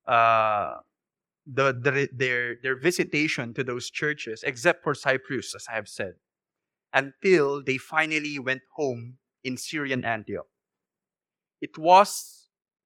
uh, 0.07 0.75
the, 1.45 1.73
the, 1.73 2.09
their, 2.13 2.55
their 2.63 2.75
visitation 2.75 3.53
to 3.53 3.63
those 3.63 3.89
churches, 3.89 4.43
except 4.43 4.83
for 4.83 4.93
Cyprus, 4.93 5.53
as 5.55 5.65
I 5.69 5.73
have 5.73 5.89
said, 5.89 6.13
until 6.93 7.61
they 7.61 7.77
finally 7.77 8.39
went 8.39 8.61
home 8.75 9.17
in 9.43 9.57
Syrian 9.57 10.05
Antioch. 10.05 10.47
It 11.61 11.77
was 11.77 12.43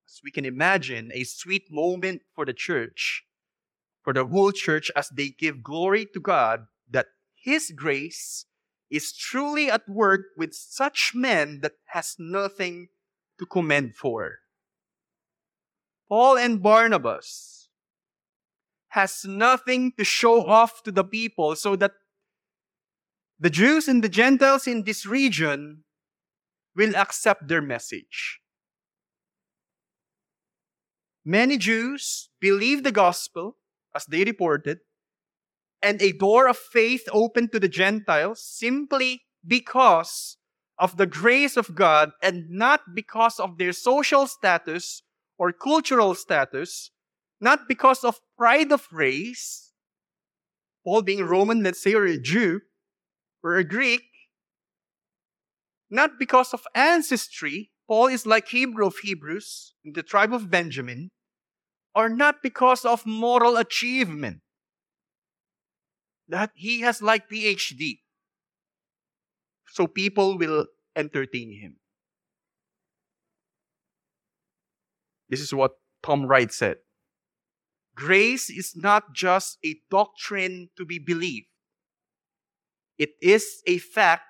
as 0.08 0.20
we 0.24 0.30
can 0.30 0.44
imagine 0.44 1.10
a 1.12 1.24
sweet 1.24 1.70
moment 1.70 2.22
for 2.34 2.46
the 2.46 2.52
church, 2.54 3.24
for 4.08 4.14
the 4.14 4.24
whole 4.24 4.52
church, 4.52 4.90
as 4.96 5.10
they 5.10 5.28
give 5.28 5.62
glory 5.62 6.06
to 6.06 6.18
God 6.18 6.64
that 6.88 7.08
His 7.36 7.70
grace 7.76 8.46
is 8.88 9.12
truly 9.12 9.70
at 9.70 9.86
work 9.86 10.22
with 10.34 10.54
such 10.54 11.12
men 11.14 11.60
that 11.60 11.72
has 11.88 12.16
nothing 12.18 12.88
to 13.38 13.44
commend 13.44 13.96
for. 13.96 14.38
Paul 16.08 16.38
and 16.38 16.62
Barnabas 16.62 17.68
has 18.96 19.26
nothing 19.26 19.92
to 19.98 20.04
show 20.04 20.46
off 20.46 20.82
to 20.84 20.90
the 20.90 21.04
people 21.04 21.54
so 21.54 21.76
that 21.76 21.92
the 23.38 23.50
Jews 23.50 23.88
and 23.88 24.02
the 24.02 24.08
Gentiles 24.08 24.66
in 24.66 24.84
this 24.84 25.04
region 25.04 25.84
will 26.74 26.96
accept 26.96 27.46
their 27.46 27.60
message. 27.60 28.40
Many 31.26 31.58
Jews 31.58 32.30
believe 32.40 32.84
the 32.84 32.90
gospel 32.90 33.56
as 33.98 34.06
they 34.06 34.22
reported, 34.22 34.78
and 35.82 36.00
a 36.00 36.12
door 36.12 36.46
of 36.46 36.56
faith 36.56 37.02
opened 37.12 37.50
to 37.50 37.58
the 37.58 37.68
Gentiles 37.68 38.38
simply 38.42 39.22
because 39.44 40.36
of 40.78 40.96
the 40.96 41.06
grace 41.06 41.56
of 41.56 41.74
God 41.74 42.12
and 42.22 42.48
not 42.48 42.80
because 42.94 43.40
of 43.40 43.58
their 43.58 43.72
social 43.72 44.26
status 44.28 45.02
or 45.36 45.52
cultural 45.52 46.14
status, 46.14 46.90
not 47.40 47.66
because 47.66 48.04
of 48.04 48.20
pride 48.36 48.70
of 48.70 48.86
race, 48.92 49.72
Paul 50.84 51.02
being 51.02 51.24
Roman, 51.24 51.62
let's 51.62 51.82
say, 51.82 51.94
or 51.94 52.06
a 52.06 52.18
Jew, 52.18 52.60
or 53.42 53.56
a 53.56 53.64
Greek, 53.64 54.02
not 55.90 56.18
because 56.18 56.54
of 56.54 56.62
ancestry, 56.74 57.70
Paul 57.88 58.06
is 58.06 58.26
like 58.26 58.48
Hebrew 58.48 58.86
of 58.86 58.98
Hebrews, 59.02 59.74
in 59.84 59.92
the 59.94 60.02
tribe 60.02 60.32
of 60.32 60.50
Benjamin, 60.50 61.10
or 61.98 62.08
not 62.08 62.36
because 62.44 62.84
of 62.84 63.04
moral 63.04 63.56
achievement, 63.56 64.38
that 66.28 66.52
he 66.54 66.82
has 66.82 67.02
like 67.02 67.28
PhD. 67.28 67.98
So 69.66 69.88
people 69.88 70.38
will 70.38 70.66
entertain 70.94 71.58
him. 71.60 71.80
This 75.28 75.40
is 75.40 75.52
what 75.52 75.72
Tom 76.00 76.26
Wright 76.26 76.52
said. 76.52 76.76
Grace 77.96 78.48
is 78.48 78.76
not 78.76 79.12
just 79.12 79.58
a 79.66 79.74
doctrine 79.90 80.70
to 80.76 80.84
be 80.84 81.00
believed. 81.00 81.48
It 82.96 83.10
is 83.20 83.60
a 83.66 83.78
fact 83.78 84.22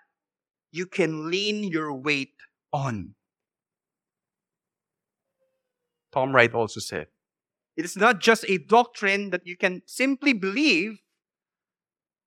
you 0.72 0.86
can 0.86 1.30
lean 1.30 1.64
your 1.64 1.92
weight 1.92 2.32
on. 2.72 3.14
Tom 6.10 6.34
Wright 6.34 6.54
also 6.54 6.80
said, 6.80 7.08
it 7.78 7.84
is 7.84 7.96
not 7.96 8.18
just 8.18 8.44
a 8.48 8.58
doctrine 8.58 9.30
that 9.30 9.46
you 9.46 9.56
can 9.56 9.82
simply 9.86 10.32
believe, 10.32 10.98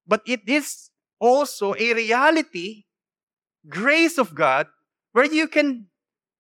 but 0.07 0.21
it 0.25 0.47
is 0.47 0.91
also 1.19 1.75
a 1.77 1.93
reality, 1.93 2.85
grace 3.67 4.17
of 4.17 4.33
God, 4.33 4.67
where 5.11 5.25
you 5.25 5.49
can 5.49 5.87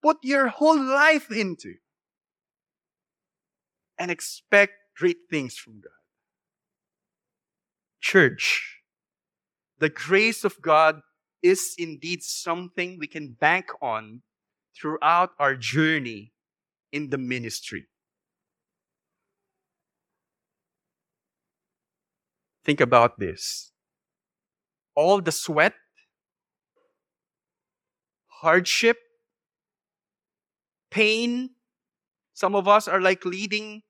put 0.01 0.15
your 0.23 0.47
whole 0.47 0.81
life 0.81 1.29
into 1.29 1.73
and 3.99 4.09
expect 4.09 4.75
great 4.95 5.27
things 5.29 5.57
from 5.57 5.81
God. 5.81 5.91
Church, 7.99 8.79
the 9.77 9.89
grace 9.89 10.45
of 10.45 10.61
God 10.61 11.01
is 11.43 11.75
indeed 11.77 12.23
something 12.23 12.97
we 12.97 13.07
can 13.07 13.33
bank 13.33 13.65
on 13.81 14.21
throughout 14.73 15.31
our 15.37 15.57
journey 15.57 16.31
in 16.93 17.09
the 17.09 17.17
ministry. 17.17 17.87
Think 22.63 22.79
about 22.79 23.19
this. 23.19 23.71
All 24.95 25.21
the 25.21 25.31
sweat, 25.31 25.73
hardship, 28.27 28.97
pain. 30.89 31.51
Some 32.33 32.55
of 32.55 32.67
us 32.67 32.87
are 32.87 33.01
like 33.01 33.25
leading 33.25 33.83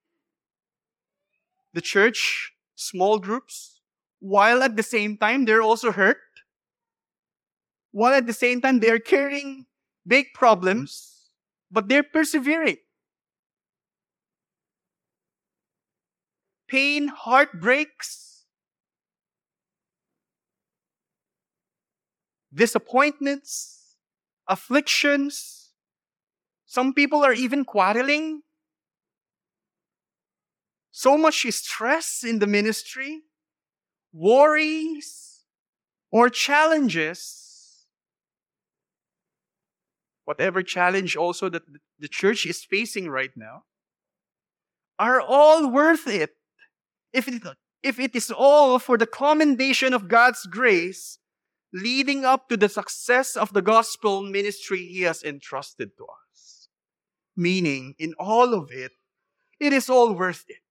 the 1.74 1.82
church, 1.82 2.54
small 2.76 3.20
groups, 3.20 3.82
while 4.20 4.62
at 4.64 4.76
the 4.76 4.84
same 4.84 5.18
time 5.18 5.46
they're 5.46 5.62
also 5.62 5.92
hurt, 5.92 6.18
while 7.92 8.14
at 8.14 8.28
the 8.28 8.34
same 8.34 8.62
time 8.62 8.80
they're 8.80 9.00
carrying 9.00 9.66
big 10.06 10.28
problems, 10.34 10.92
mm-hmm. 10.92 11.74
but 11.74 11.90
they're 11.90 12.04
persevering. 12.04 12.78
Pain, 16.68 17.10
heartbreaks, 17.10 18.31
disappointments, 22.54 23.96
afflictions. 24.48 25.72
Some 26.66 26.94
people 26.94 27.24
are 27.24 27.34
even 27.34 27.66
quarreling. 27.66 28.42
So 30.92 31.18
much 31.18 31.46
stress 31.52 32.24
in 32.24 32.40
the 32.40 32.48
ministry 32.48 33.22
worries, 34.14 35.46
or 36.12 36.30
challenges, 36.30 37.86
whatever 40.26 40.62
challenge 40.62 41.16
also 41.16 41.50
that 41.50 41.64
the 42.00 42.08
church 42.08 42.46
is 42.46 42.64
facing 42.64 43.10
right 43.10 43.32
now, 43.36 43.64
are 45.00 45.22
all 45.22 45.72
worth 45.72 46.08
it. 46.08 46.32
If 47.14 47.28
it, 47.28 47.42
if 47.82 48.00
it 48.00 48.16
is 48.16 48.32
all 48.32 48.80
for 48.80 48.98
the 48.98 49.08
commendation 49.08 49.94
of 49.94 50.08
God's 50.08 50.46
grace, 50.46 51.18
leading 51.74 52.26
up 52.26 52.50
to 52.50 52.58
the 52.58 52.70
success 52.70 53.36
of 53.36 53.54
the 53.54 53.62
gospel 53.62 54.24
ministry 54.24 54.86
He 54.86 55.02
has 55.02 55.24
entrusted 55.24 55.98
to 55.98 56.06
us. 56.06 56.68
Meaning, 57.36 57.96
in 57.98 58.14
all 58.20 58.54
of 58.54 58.70
it, 58.72 58.92
it 59.60 59.74
is 59.74 59.90
all 59.90 60.14
worth 60.14 60.44
it 60.48 60.62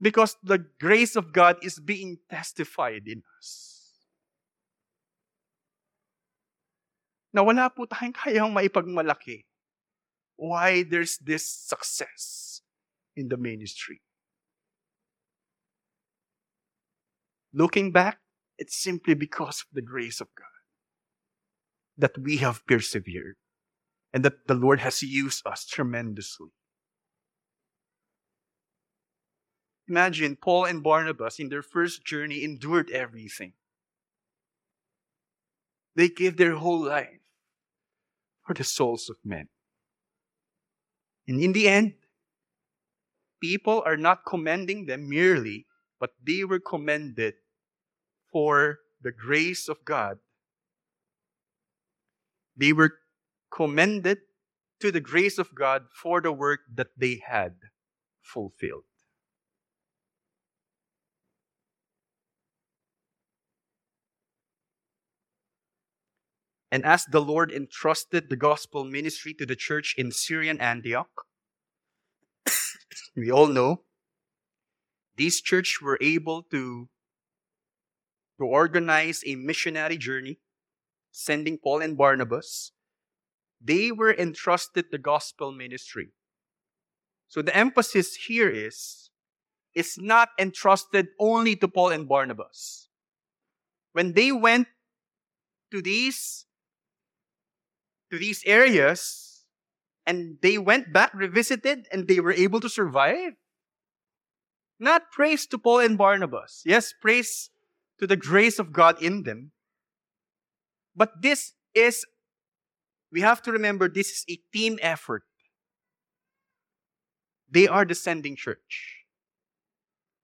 because 0.00 0.36
the 0.42 0.64
grace 0.80 1.16
of 1.16 1.32
God 1.32 1.56
is 1.62 1.78
being 1.78 2.18
testified 2.28 3.04
in 3.06 3.22
us. 3.38 3.80
Na 7.32 7.42
wala 7.44 7.70
po 7.70 7.86
tayong 7.86 8.16
kayang 8.16 8.50
maipagmalaki 8.50 9.46
why 10.40 10.82
there's 10.82 11.20
this 11.20 11.44
success 11.44 12.60
in 13.14 13.28
the 13.28 13.36
ministry. 13.36 14.00
Looking 17.52 17.92
back, 17.92 18.19
it's 18.60 18.76
simply 18.76 19.14
because 19.14 19.62
of 19.62 19.74
the 19.74 19.82
grace 19.82 20.20
of 20.20 20.28
God 20.38 20.46
that 21.96 22.16
we 22.18 22.36
have 22.36 22.64
persevered 22.66 23.36
and 24.12 24.22
that 24.22 24.46
the 24.46 24.54
Lord 24.54 24.80
has 24.80 25.02
used 25.02 25.46
us 25.46 25.64
tremendously. 25.64 26.50
Imagine 29.88 30.36
Paul 30.36 30.66
and 30.66 30.82
Barnabas 30.82 31.40
in 31.40 31.48
their 31.48 31.62
first 31.62 32.04
journey 32.04 32.44
endured 32.44 32.90
everything. 32.90 33.54
They 35.96 36.08
gave 36.08 36.36
their 36.36 36.56
whole 36.56 36.84
life 36.84 37.18
for 38.46 38.54
the 38.54 38.62
souls 38.62 39.08
of 39.08 39.16
men. 39.24 39.48
And 41.26 41.42
in 41.42 41.52
the 41.52 41.66
end, 41.66 41.94
people 43.40 43.82
are 43.86 43.96
not 43.96 44.26
commending 44.26 44.84
them 44.84 45.08
merely, 45.08 45.66
but 45.98 46.10
they 46.22 46.44
were 46.44 46.60
commended 46.60 47.34
for 48.32 48.78
the 49.02 49.12
grace 49.12 49.68
of 49.68 49.84
God. 49.84 50.18
They 52.56 52.72
were 52.72 52.98
commended 53.50 54.18
to 54.80 54.92
the 54.92 55.00
grace 55.00 55.38
of 55.38 55.54
God 55.54 55.84
for 55.94 56.20
the 56.20 56.32
work 56.32 56.60
that 56.74 56.88
they 56.96 57.22
had 57.26 57.54
fulfilled. 58.22 58.84
And 66.72 66.84
as 66.84 67.04
the 67.04 67.20
Lord 67.20 67.50
entrusted 67.50 68.30
the 68.30 68.36
gospel 68.36 68.84
ministry 68.84 69.34
to 69.34 69.46
the 69.46 69.56
church 69.56 69.94
in 69.98 70.12
Syrian 70.12 70.60
Antioch, 70.60 71.26
we 73.16 73.30
all 73.30 73.48
know 73.48 73.82
these 75.16 75.40
church 75.40 75.80
were 75.82 75.98
able 76.00 76.44
to, 76.44 76.88
to 78.40 78.46
organize 78.46 79.22
a 79.26 79.36
missionary 79.36 79.98
journey, 79.98 80.38
sending 81.12 81.58
Paul 81.58 81.82
and 81.82 81.96
Barnabas. 81.96 82.72
They 83.60 83.92
were 83.92 84.12
entrusted 84.12 84.86
the 84.90 84.98
gospel 84.98 85.52
ministry. 85.52 86.08
So 87.28 87.42
the 87.42 87.54
emphasis 87.54 88.16
here 88.26 88.48
is, 88.48 89.10
it's 89.74 90.00
not 90.00 90.30
entrusted 90.38 91.08
only 91.20 91.54
to 91.56 91.68
Paul 91.68 91.90
and 91.90 92.08
Barnabas. 92.08 92.88
When 93.92 94.14
they 94.14 94.32
went 94.32 94.68
to 95.70 95.82
these 95.82 96.46
to 98.10 98.18
these 98.18 98.42
areas, 98.44 99.44
and 100.04 100.38
they 100.42 100.58
went 100.58 100.92
back, 100.92 101.14
revisited, 101.14 101.86
and 101.92 102.08
they 102.08 102.18
were 102.18 102.32
able 102.32 102.58
to 102.58 102.68
survive. 102.68 103.34
Not 104.80 105.12
praise 105.12 105.46
to 105.46 105.58
Paul 105.58 105.78
and 105.78 105.96
Barnabas. 105.96 106.62
Yes, 106.64 106.92
praise 107.00 107.50
to 108.00 108.06
the 108.06 108.16
grace 108.16 108.58
of 108.58 108.72
God 108.72 109.00
in 109.02 109.22
them. 109.22 109.52
But 110.96 111.22
this 111.22 111.52
is, 111.74 112.04
we 113.12 113.20
have 113.20 113.42
to 113.42 113.52
remember, 113.52 113.88
this 113.88 114.10
is 114.10 114.24
a 114.28 114.40
team 114.52 114.78
effort. 114.82 115.22
They 117.50 117.68
are 117.68 117.84
the 117.84 117.94
sending 117.94 118.36
church. 118.36 119.04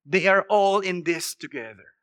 They 0.04 0.26
are 0.26 0.46
all 0.48 0.80
in 0.80 1.02
this 1.02 1.34
together. 1.34 1.94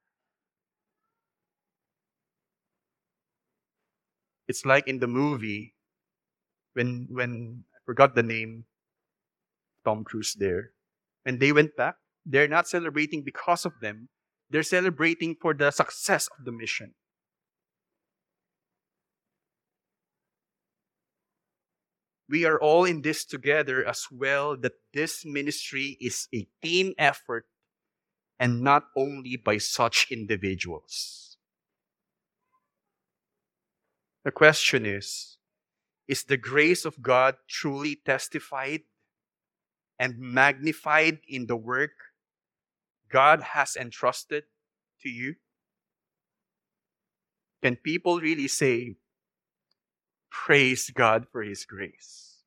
It's 4.47 4.65
like 4.65 4.88
in 4.88 4.99
the 4.99 5.07
movie 5.07 5.74
when 6.74 7.07
when 7.09 7.63
I 7.74 7.80
forgot 7.86 8.13
the 8.13 8.24
name 8.24 8.65
Tom 9.86 10.03
Cruise 10.03 10.36
there. 10.38 10.71
When 11.24 11.39
they 11.39 11.53
went 11.53 11.78
back, 11.78 11.95
they're 12.26 12.49
not 12.49 12.67
celebrating 12.67 13.24
because 13.24 13.65
of 13.65 13.80
them. 13.82 14.09
They're 14.50 14.64
celebrating 14.64 15.36
for 15.39 15.54
the 15.54 15.72
success 15.72 16.30
of 16.38 16.46
the 16.46 16.52
mission. 16.52 16.94
We 22.30 22.46
are 22.46 22.60
all 22.60 22.86
in 22.86 23.02
this 23.02 23.26
together 23.26 23.86
as 23.86 24.08
well, 24.12 24.58
that 24.58 24.74
this 24.94 25.26
ministry 25.26 25.98
is 26.00 26.28
a 26.34 26.48
team 26.64 26.94
effort 26.98 27.46
and 28.39 28.62
not 28.62 28.86
only 28.96 29.38
by 29.38 29.58
such 29.58 30.08
individuals. 30.10 31.38
The 34.24 34.32
question 34.32 34.86
is 34.86 35.38
Is 36.08 36.24
the 36.24 36.38
grace 36.38 36.86
of 36.86 37.02
God 37.02 37.36
truly 37.48 37.98
testified 38.04 38.82
and 40.00 40.18
magnified 40.18 41.20
in 41.28 41.48
the 41.48 41.56
work 41.56 42.12
God 43.14 43.43
has 43.43 43.76
entrusted 43.76 44.45
to 45.01 45.09
you? 45.09 45.36
Can 47.61 47.76
people 47.76 48.20
really 48.20 48.47
say, 48.47 48.95
Praise 50.32 50.89
God 50.89 51.28
for 51.32 51.43
His 51.43 51.64
grace? 51.64 52.39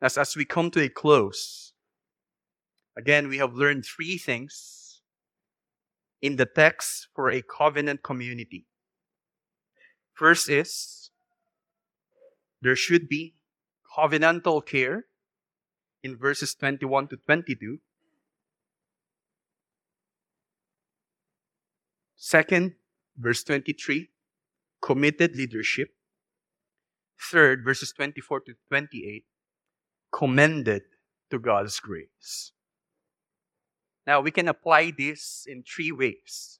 As, 0.00 0.16
as 0.16 0.34
we 0.34 0.46
come 0.46 0.70
to 0.70 0.80
a 0.80 0.88
close, 0.88 1.74
again, 2.96 3.28
we 3.28 3.36
have 3.36 3.52
learned 3.52 3.84
three 3.84 4.16
things 4.16 5.02
in 6.22 6.36
the 6.36 6.46
text 6.46 7.08
for 7.14 7.30
a 7.30 7.42
covenant 7.42 8.02
community. 8.02 8.64
First 10.14 10.48
is 10.48 11.10
there 12.62 12.74
should 12.74 13.06
be 13.06 13.34
covenantal 13.96 14.64
care 14.64 15.04
in 16.02 16.16
verses 16.16 16.54
21 16.54 17.08
to 17.08 17.16
22. 17.16 17.78
Second, 22.16 22.74
verse 23.16 23.42
23, 23.42 24.08
committed 24.80 25.36
leadership. 25.36 25.90
Third, 27.20 27.64
verses 27.64 27.92
24 27.92 28.40
to 28.40 28.54
28, 28.68 29.24
commended 30.12 30.82
to 31.30 31.38
God's 31.38 31.78
grace. 31.80 32.52
Now, 34.06 34.20
we 34.20 34.30
can 34.30 34.48
apply 34.48 34.92
this 34.96 35.44
in 35.46 35.62
three 35.62 35.92
ways. 35.92 36.58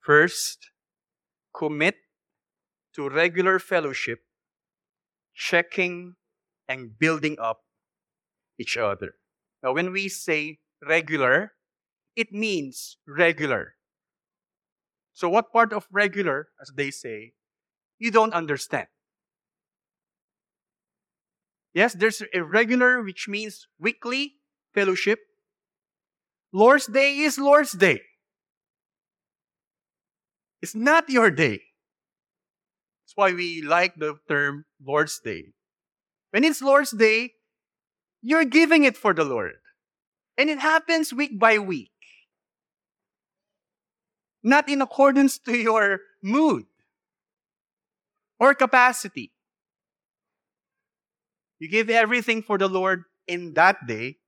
First, 0.00 0.70
commit 1.54 1.96
to 2.94 3.08
regular 3.08 3.58
fellowship, 3.58 4.20
checking 5.36 6.14
and 6.68 6.98
building 6.98 7.36
up 7.38 7.60
each 8.58 8.76
other. 8.76 9.14
Now, 9.62 9.74
when 9.74 9.92
we 9.92 10.08
say 10.08 10.58
regular, 10.82 11.52
it 12.16 12.32
means 12.32 12.96
regular. 13.06 13.74
So, 15.12 15.28
what 15.28 15.52
part 15.52 15.72
of 15.72 15.86
regular, 15.92 16.48
as 16.60 16.72
they 16.74 16.90
say, 16.90 17.32
you 17.98 18.10
don't 18.10 18.32
understand? 18.32 18.88
Yes, 21.74 21.92
there's 21.92 22.22
a 22.32 22.40
regular, 22.42 23.02
which 23.02 23.28
means 23.28 23.68
weekly 23.78 24.36
fellowship. 24.74 25.18
Lord's 26.52 26.86
Day 26.86 27.18
is 27.18 27.38
Lord's 27.38 27.72
Day. 27.72 28.00
It's 30.62 30.74
not 30.74 31.10
your 31.10 31.30
day. 31.30 31.60
Why 33.16 33.32
we 33.32 33.62
like 33.62 33.96
the 33.96 34.18
term 34.28 34.66
Lord's 34.84 35.18
Day. 35.18 35.56
When 36.30 36.44
it's 36.44 36.60
Lord's 36.60 36.92
Day, 36.92 37.32
you're 38.20 38.44
giving 38.44 38.84
it 38.84 38.96
for 38.96 39.14
the 39.14 39.24
Lord. 39.24 39.56
And 40.36 40.50
it 40.50 40.58
happens 40.58 41.14
week 41.14 41.40
by 41.40 41.58
week. 41.58 41.90
Not 44.42 44.68
in 44.68 44.82
accordance 44.82 45.38
to 45.48 45.56
your 45.56 46.00
mood 46.22 46.66
or 48.38 48.52
capacity. 48.54 49.32
You 51.58 51.70
give 51.70 51.88
everything 51.88 52.42
for 52.42 52.58
the 52.58 52.68
Lord 52.68 53.04
in 53.26 53.54
that 53.54 53.86
day. 53.86 54.18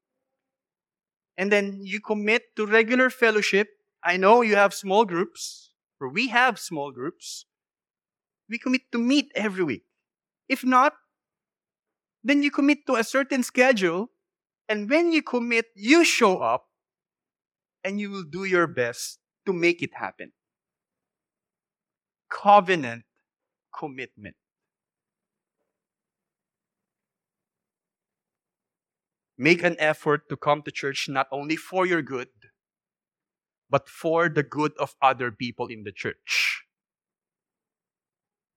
And 1.37 1.53
then 1.53 1.81
you 1.83 2.01
commit 2.01 2.57
to 2.57 2.65
regular 2.65 3.11
fellowship. 3.11 3.69
I 4.03 4.17
know 4.17 4.41
you 4.41 4.57
have 4.57 4.73
small 4.73 5.05
groups, 5.05 5.73
or 6.01 6.09
we 6.09 6.29
have 6.29 6.59
small 6.59 6.91
groups. 6.91 7.45
We 8.49 8.59
commit 8.59 8.83
to 8.93 8.99
meet 8.99 9.31
every 9.35 9.65
week. 9.65 9.85
If 10.49 10.65
not, 10.65 10.95
then 12.25 12.43
you 12.43 12.51
commit 12.51 12.87
to 12.87 12.95
a 12.97 13.05
certain 13.05 13.43
schedule. 13.43 14.11
And 14.69 14.89
when 14.89 15.13
you 15.13 15.23
commit, 15.23 15.67
you 15.75 16.05
show 16.05 16.39
up 16.39 16.67
and 17.85 18.01
you 18.01 18.11
will 18.11 18.25
do 18.25 18.45
your 18.45 18.67
best 18.67 19.19
to 19.47 19.53
make 19.53 19.83
it 19.83 19.95
happen. 19.95 20.33
Covenant 22.31 23.05
commitment. 23.77 24.37
Make 29.39 29.63
an 29.63 29.77
effort 29.79 30.29
to 30.29 30.37
come 30.37 30.63
to 30.63 30.71
church 30.71 31.09
not 31.09 31.29
only 31.31 31.55
for 31.57 31.87
your 31.87 32.03
good, 32.03 32.29
but 33.71 33.89
for 33.89 34.29
the 34.29 34.43
good 34.43 34.73
of 34.79 34.97
other 35.01 35.31
people 35.31 35.69
in 35.69 35.85
the 35.85 35.93
church. 35.93 36.65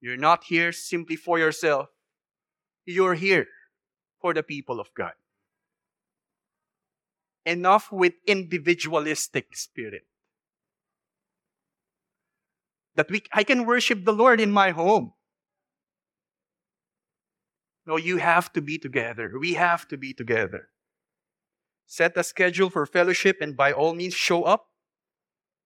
You're 0.02 0.18
not 0.18 0.45
here 0.45 0.72
simply 0.72 1.16
for 1.16 1.38
yourself. 1.38 1.89
You're 2.86 3.14
here 3.14 3.47
for 4.20 4.34
the 4.34 4.43
people 4.43 4.80
of 4.80 4.88
God. 4.97 5.14
Enough 7.45 7.91
with 7.91 8.14
individualistic 8.28 9.56
spirit. 9.56 10.04
That 12.95 13.10
we, 13.10 13.24
I 13.32 13.43
can 13.43 13.66
worship 13.66 14.04
the 14.04 14.14
Lord 14.14 14.41
in 14.41 14.52
my 14.52 14.72
home. 14.72 15.14
No, 17.86 17.97
you 17.97 18.18
have 18.18 18.52
to 18.54 18.62
be 18.62 18.78
together. 18.78 19.34
We 19.39 19.54
have 19.54 19.88
to 19.88 19.97
be 19.97 20.14
together. 20.14 20.70
Set 21.86 22.18
a 22.18 22.24
schedule 22.24 22.70
for 22.70 22.86
fellowship 22.86 23.38
and 23.41 23.58
by 23.58 23.72
all 23.72 23.93
means 23.93 24.14
show 24.14 24.43
up. 24.43 24.68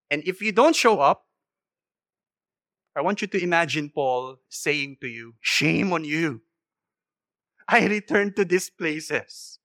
And 0.10 0.24
if 0.26 0.42
you 0.42 0.52
don't 0.52 0.76
show 0.76 1.00
up, 1.00 1.25
I 2.96 3.02
want 3.02 3.22
you 3.22 3.28
to 3.28 3.44
imagine 3.44 3.92
Paul 3.94 4.38
saying 4.48 4.98
to 5.02 5.08
you, 5.08 5.34
Shame 5.42 5.92
on 5.92 6.06
you. 6.06 6.42
I 7.68 7.86
returned 7.88 8.36
to 8.38 8.46
these 8.46 8.70
places. 8.70 9.60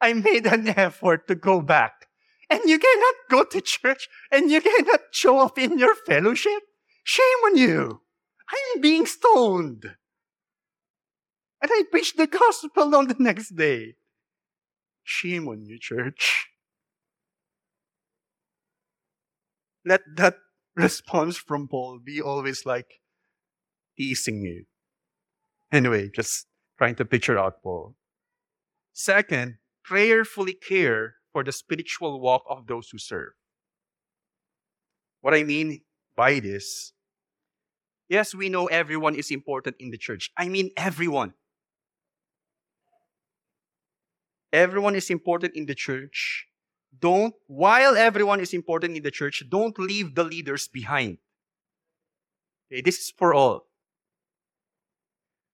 I 0.00 0.12
made 0.12 0.46
an 0.46 0.68
effort 0.68 1.26
to 1.28 1.34
go 1.34 1.62
back. 1.62 2.08
And 2.50 2.60
you 2.64 2.78
cannot 2.78 3.14
go 3.30 3.44
to 3.44 3.60
church 3.60 4.08
and 4.30 4.50
you 4.50 4.60
cannot 4.60 5.00
show 5.10 5.38
up 5.38 5.58
in 5.58 5.78
your 5.78 5.94
fellowship. 5.94 6.62
Shame 7.02 7.42
on 7.46 7.56
you. 7.56 8.00
I'm 8.50 8.80
being 8.80 9.06
stoned. 9.06 9.84
And 11.62 11.70
I 11.72 11.84
preached 11.90 12.16
the 12.16 12.26
gospel 12.26 12.94
on 12.94 13.08
the 13.08 13.16
next 13.18 13.56
day. 13.56 13.94
Shame 15.02 15.48
on 15.48 15.64
you, 15.64 15.78
church. 15.78 16.46
Let 19.84 20.02
that 20.16 20.36
response 20.84 21.36
from 21.36 21.68
Paul 21.68 21.98
be 21.98 22.20
always 22.20 22.66
like 22.66 23.00
teasing 23.96 24.42
you. 24.42 24.64
Anyway, 25.72 26.10
just 26.14 26.46
trying 26.78 26.94
to 26.96 27.04
picture 27.04 27.38
out 27.38 27.62
Paul. 27.62 27.96
Second, 28.92 29.56
prayerfully 29.84 30.54
care 30.54 31.16
for 31.32 31.42
the 31.42 31.52
spiritual 31.52 32.20
walk 32.20 32.44
of 32.48 32.66
those 32.66 32.88
who 32.90 32.98
serve. 32.98 33.32
What 35.20 35.34
I 35.34 35.42
mean 35.42 35.80
by 36.16 36.40
this, 36.40 36.92
yes, 38.08 38.34
we 38.34 38.48
know 38.48 38.66
everyone 38.66 39.14
is 39.14 39.30
important 39.30 39.76
in 39.80 39.90
the 39.90 39.98
church. 39.98 40.30
I 40.36 40.48
mean 40.48 40.70
everyone. 40.76 41.34
Everyone 44.52 44.94
is 44.94 45.10
important 45.10 45.54
in 45.54 45.66
the 45.66 45.74
church. 45.74 46.46
Don't, 47.00 47.34
while 47.46 47.96
everyone 47.96 48.40
is 48.40 48.54
important 48.54 48.96
in 48.96 49.02
the 49.02 49.10
church, 49.10 49.44
don't 49.48 49.78
leave 49.78 50.14
the 50.14 50.24
leaders 50.24 50.68
behind. 50.68 51.18
Okay, 52.66 52.80
this 52.80 52.98
is 52.98 53.12
for 53.16 53.34
all. 53.34 53.66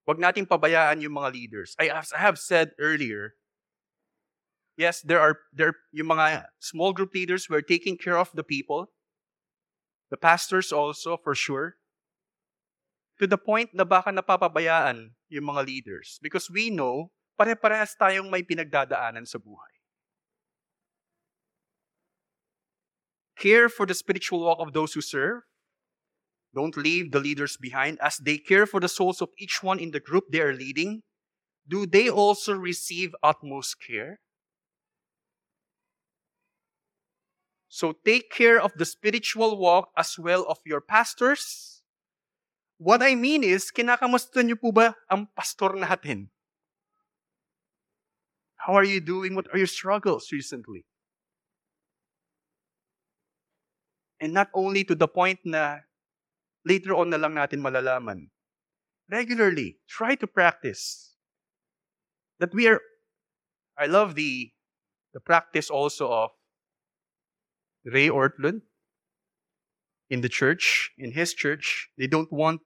Huwag 0.08 0.18
nating 0.18 0.46
pabayaan 0.46 1.02
yung 1.02 1.14
mga 1.14 1.32
leaders. 1.32 1.76
I, 1.78 1.88
as 1.88 2.12
I 2.12 2.18
have 2.18 2.38
said 2.38 2.72
earlier, 2.78 3.34
yes, 4.76 5.00
there 5.02 5.20
are 5.20 5.38
there 5.52 5.74
yung 5.92 6.10
mga 6.10 6.46
small 6.58 6.92
group 6.92 7.14
leaders 7.14 7.46
who 7.46 7.54
are 7.54 7.62
taking 7.62 7.96
care 7.96 8.18
of 8.18 8.30
the 8.34 8.42
people. 8.42 8.90
The 10.10 10.18
pastors 10.18 10.72
also, 10.72 11.16
for 11.16 11.34
sure. 11.34 11.78
To 13.20 13.26
the 13.26 13.38
point 13.38 13.70
na 13.72 13.84
baka 13.84 14.10
napapabayaan 14.10 15.14
yung 15.30 15.46
mga 15.46 15.66
leaders. 15.66 16.18
Because 16.20 16.50
we 16.50 16.68
know, 16.68 17.12
pare-parehas 17.38 17.94
tayong 17.96 18.28
may 18.28 18.42
pinagdadaanan 18.42 19.24
sa 19.24 19.38
buhay. 19.38 19.81
Care 23.42 23.66
for 23.66 23.90
the 23.90 23.94
spiritual 23.98 24.46
walk 24.46 24.62
of 24.62 24.70
those 24.70 24.94
who 24.94 25.02
serve. 25.02 25.42
Don't 26.54 26.76
leave 26.76 27.10
the 27.10 27.18
leaders 27.18 27.58
behind 27.58 27.98
as 27.98 28.22
they 28.22 28.38
care 28.38 28.66
for 28.70 28.78
the 28.78 28.86
souls 28.86 29.18
of 29.18 29.34
each 29.34 29.64
one 29.66 29.82
in 29.82 29.90
the 29.90 29.98
group 29.98 30.30
they 30.30 30.38
are 30.38 30.54
leading. 30.54 31.02
Do 31.66 31.84
they 31.84 32.08
also 32.08 32.54
receive 32.54 33.18
utmost 33.18 33.82
care? 33.82 34.20
So 37.66 37.98
take 38.04 38.30
care 38.30 38.62
of 38.62 38.78
the 38.78 38.84
spiritual 38.84 39.58
walk 39.58 39.90
as 39.98 40.14
well 40.20 40.46
of 40.46 40.58
your 40.64 40.80
pastors. 40.80 41.82
What 42.78 43.02
I 43.02 43.16
mean 43.16 43.42
is, 43.42 43.74
kinakamusta 43.74 44.46
niyo 44.46 44.60
po 44.60 44.70
ba 44.70 44.94
ang 45.10 45.26
pastor 45.34 45.74
natin? 45.74 46.30
How 48.54 48.78
are 48.78 48.86
you 48.86 49.02
doing? 49.02 49.34
What 49.34 49.50
are 49.50 49.58
your 49.58 49.66
struggles 49.66 50.30
recently? 50.30 50.86
And 54.22 54.32
not 54.32 54.54
only 54.54 54.86
to 54.86 54.94
the 54.94 55.10
point 55.10 55.42
na 55.42 55.82
later 56.62 56.94
on 56.94 57.10
na 57.10 57.18
lang 57.18 57.34
natin 57.34 57.58
malalaman. 57.58 58.30
Regularly, 59.10 59.82
try 59.90 60.14
to 60.14 60.30
practice. 60.30 61.18
That 62.38 62.54
we 62.54 62.68
are, 62.70 62.80
I 63.76 63.86
love 63.86 64.14
the, 64.14 64.54
the 65.12 65.18
practice 65.18 65.68
also 65.68 66.06
of 66.06 66.30
Ray 67.84 68.08
Ortlund 68.08 68.62
in 70.08 70.20
the 70.20 70.28
church, 70.28 70.92
in 70.96 71.10
his 71.10 71.34
church. 71.34 71.90
They 71.98 72.06
don't 72.06 72.30
want 72.32 72.60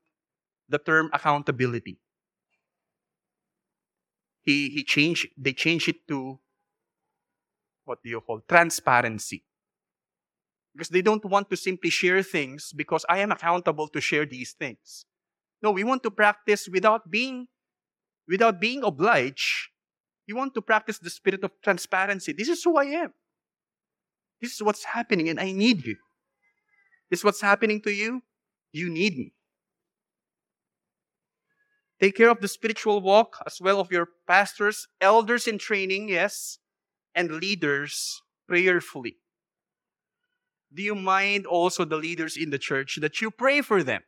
the 0.68 0.78
term 0.78 1.08
accountability. 1.12 1.98
He, 4.42 4.68
he 4.68 4.84
changed, 4.84 5.28
they 5.38 5.54
changed 5.54 5.88
it 5.88 6.06
to 6.08 6.38
what 7.84 8.02
do 8.04 8.10
you 8.10 8.20
call 8.20 8.42
transparency. 8.46 9.42
Because 10.76 10.90
they 10.90 11.00
don't 11.00 11.24
want 11.24 11.48
to 11.48 11.56
simply 11.56 11.88
share 11.88 12.22
things 12.22 12.74
because 12.76 13.06
I 13.08 13.18
am 13.18 13.32
accountable 13.32 13.88
to 13.88 14.00
share 14.00 14.26
these 14.26 14.52
things. 14.52 15.06
No, 15.62 15.70
we 15.70 15.84
want 15.84 16.02
to 16.02 16.10
practice 16.10 16.68
without 16.70 17.10
being 17.10 17.48
without 18.28 18.60
being 18.60 18.82
obliged. 18.84 19.70
We 20.28 20.34
want 20.34 20.52
to 20.54 20.60
practice 20.60 20.98
the 20.98 21.08
spirit 21.08 21.44
of 21.44 21.52
transparency. 21.62 22.32
This 22.32 22.48
is 22.48 22.62
who 22.62 22.76
I 22.76 22.84
am. 22.84 23.14
This 24.40 24.52
is 24.52 24.62
what's 24.62 24.84
happening, 24.84 25.28
and 25.28 25.40
I 25.40 25.52
need 25.52 25.86
you. 25.86 25.96
This 27.08 27.20
is 27.20 27.24
what's 27.24 27.40
happening 27.40 27.80
to 27.82 27.90
you. 27.90 28.22
You 28.72 28.90
need 28.90 29.16
me. 29.16 29.32
Take 32.00 32.16
care 32.16 32.28
of 32.28 32.40
the 32.40 32.48
spiritual 32.48 33.00
walk 33.00 33.38
as 33.46 33.58
well 33.60 33.80
of 33.80 33.90
your 33.90 34.08
pastors, 34.26 34.88
elders 35.00 35.46
in 35.46 35.56
training, 35.56 36.10
yes, 36.10 36.58
and 37.14 37.30
leaders 37.30 38.20
prayerfully. 38.46 39.16
Do 40.76 40.82
you 40.82 40.94
mind 40.94 41.46
also 41.46 41.86
the 41.86 41.96
leaders 41.96 42.36
in 42.36 42.50
the 42.50 42.58
church 42.58 42.98
that 43.00 43.22
you 43.22 43.30
pray 43.30 43.62
for 43.62 43.82
them? 43.82 44.02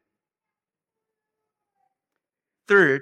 Third, 2.69 3.01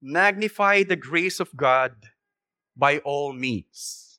magnify 0.00 0.84
the 0.84 0.96
grace 0.96 1.40
of 1.40 1.54
God 1.54 1.92
by 2.74 3.04
all 3.04 3.34
means. 3.34 4.18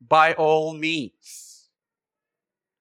By 0.00 0.32
all 0.32 0.72
means. 0.72 1.68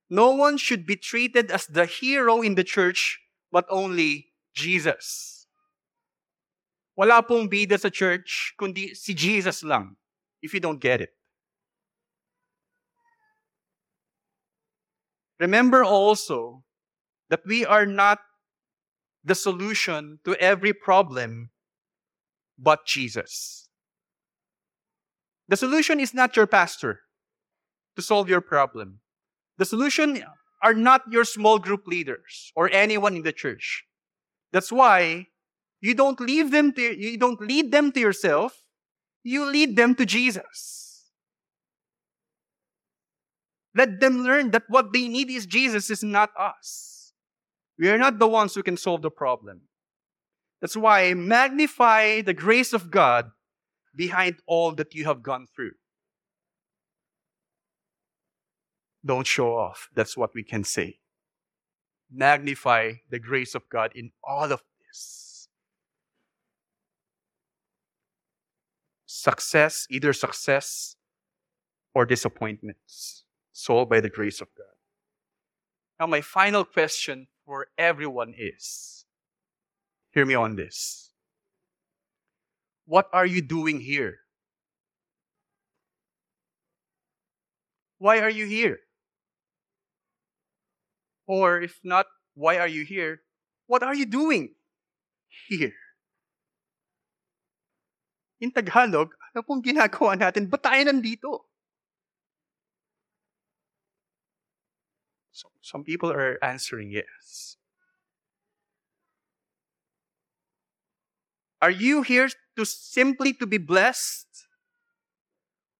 No 0.09 0.31
one 0.31 0.55
should 0.55 0.87
be 0.87 0.95
treated 0.95 1.51
as 1.51 1.67
the 1.67 1.85
hero 1.85 2.41
in 2.41 2.55
the 2.55 2.63
church, 2.63 3.19
but 3.51 3.65
only 3.69 4.31
Jesus. 4.55 5.45
Wala 6.95 7.21
pong 7.21 7.49
bida 7.49 7.77
sa 7.77 7.89
church, 7.89 8.55
kundi 8.57 8.95
si 8.95 9.13
Jesus 9.13 9.61
lang, 9.61 9.97
if 10.41 10.53
you 10.53 10.61
don't 10.61 10.79
get 10.79 11.01
it. 11.01 11.18
Remember 15.39 15.83
also 15.83 16.63
that 17.29 17.41
we 17.45 17.65
are 17.65 17.85
not 17.85 18.19
the 19.23 19.35
solution 19.35 20.19
to 20.25 20.35
every 20.35 20.73
problem, 20.73 21.49
but 22.57 22.85
Jesus. 22.85 23.69
The 25.47 25.57
solution 25.57 25.99
is 25.99 26.13
not 26.13 26.35
your 26.35 26.47
pastor 26.47 27.01
to 27.95 28.01
solve 28.01 28.29
your 28.29 28.41
problem. 28.41 28.99
The 29.57 29.65
solution 29.65 30.23
are 30.61 30.73
not 30.73 31.03
your 31.09 31.25
small 31.25 31.57
group 31.59 31.87
leaders 31.87 32.51
or 32.55 32.69
anyone 32.71 33.15
in 33.15 33.23
the 33.23 33.33
church. 33.33 33.85
That's 34.51 34.71
why 34.71 35.27
you 35.81 35.93
don't 35.93 36.19
leave 36.19 36.51
them 36.51 36.73
to, 36.73 36.81
you 36.81 37.17
don't 37.17 37.41
lead 37.41 37.71
them 37.71 37.91
to 37.93 37.99
yourself. 37.99 38.61
You 39.23 39.45
lead 39.45 39.75
them 39.75 39.95
to 39.95 40.05
Jesus. 40.05 40.78
Let 43.75 43.99
them 43.99 44.23
learn 44.23 44.51
that 44.51 44.63
what 44.67 44.93
they 44.93 45.07
need 45.07 45.29
is 45.29 45.45
Jesus, 45.45 45.89
is 45.89 46.03
not 46.03 46.31
us. 46.37 47.13
We 47.77 47.89
are 47.89 47.97
not 47.97 48.19
the 48.19 48.27
ones 48.27 48.55
who 48.55 48.63
can 48.63 48.77
solve 48.77 49.01
the 49.01 49.11
problem. 49.11 49.61
That's 50.61 50.75
why 50.75 51.13
magnify 51.13 52.21
the 52.21 52.33
grace 52.33 52.73
of 52.73 52.91
God 52.91 53.31
behind 53.95 54.37
all 54.47 54.73
that 54.73 54.93
you 54.93 55.05
have 55.05 55.23
gone 55.23 55.47
through. 55.55 55.71
Don't 59.05 59.25
show 59.25 59.55
off. 59.55 59.87
That's 59.95 60.17
what 60.17 60.33
we 60.33 60.43
can 60.43 60.63
say. 60.63 60.99
Magnify 62.11 62.93
the 63.09 63.19
grace 63.19 63.55
of 63.55 63.69
God 63.69 63.91
in 63.95 64.11
all 64.23 64.51
of 64.51 64.61
this. 64.85 65.47
Success, 69.05 69.87
either 69.89 70.11
success 70.11 70.95
or 71.93 72.05
disappointments 72.05 73.23
solved 73.59 73.91
by 73.91 73.99
the 73.99 74.09
grace 74.09 74.39
of 74.39 74.47
God. 74.55 74.71
Now, 75.99 76.07
my 76.07 76.21
final 76.21 76.63
question 76.63 77.27
for 77.45 77.67
everyone 77.77 78.33
is 78.37 79.03
hear 80.15 80.25
me 80.25 80.33
on 80.33 80.55
this. 80.55 81.11
What 82.87 83.11
are 83.11 83.25
you 83.25 83.41
doing 83.43 83.83
here? 83.83 84.23
Why 87.99 88.23
are 88.23 88.31
you 88.31 88.47
here? 88.47 88.79
Or 91.27 91.59
if 91.59 91.83
not, 91.83 92.07
why 92.33 92.57
are 92.57 92.67
you 92.67 92.87
here? 92.87 93.21
What 93.67 93.83
are 93.83 93.93
you 93.93 94.07
doing 94.07 94.55
here? 95.27 95.75
In 98.39 98.55
Tagalog, 98.55 99.11
ano 99.35 99.43
pong 99.43 99.61
ginagawa 99.61 100.15
natin? 100.15 100.47
Ba't 100.47 100.63
tayo 100.63 100.79
nandito? 100.87 101.48
Some 105.69 105.83
people 105.83 106.11
are 106.11 106.43
answering 106.43 106.89
yes. 106.89 107.57
Are 111.61 111.69
you 111.69 112.01
here 112.01 112.29
to 112.57 112.65
simply 112.65 113.33
to 113.33 113.45
be 113.45 113.59
blessed? 113.59 114.25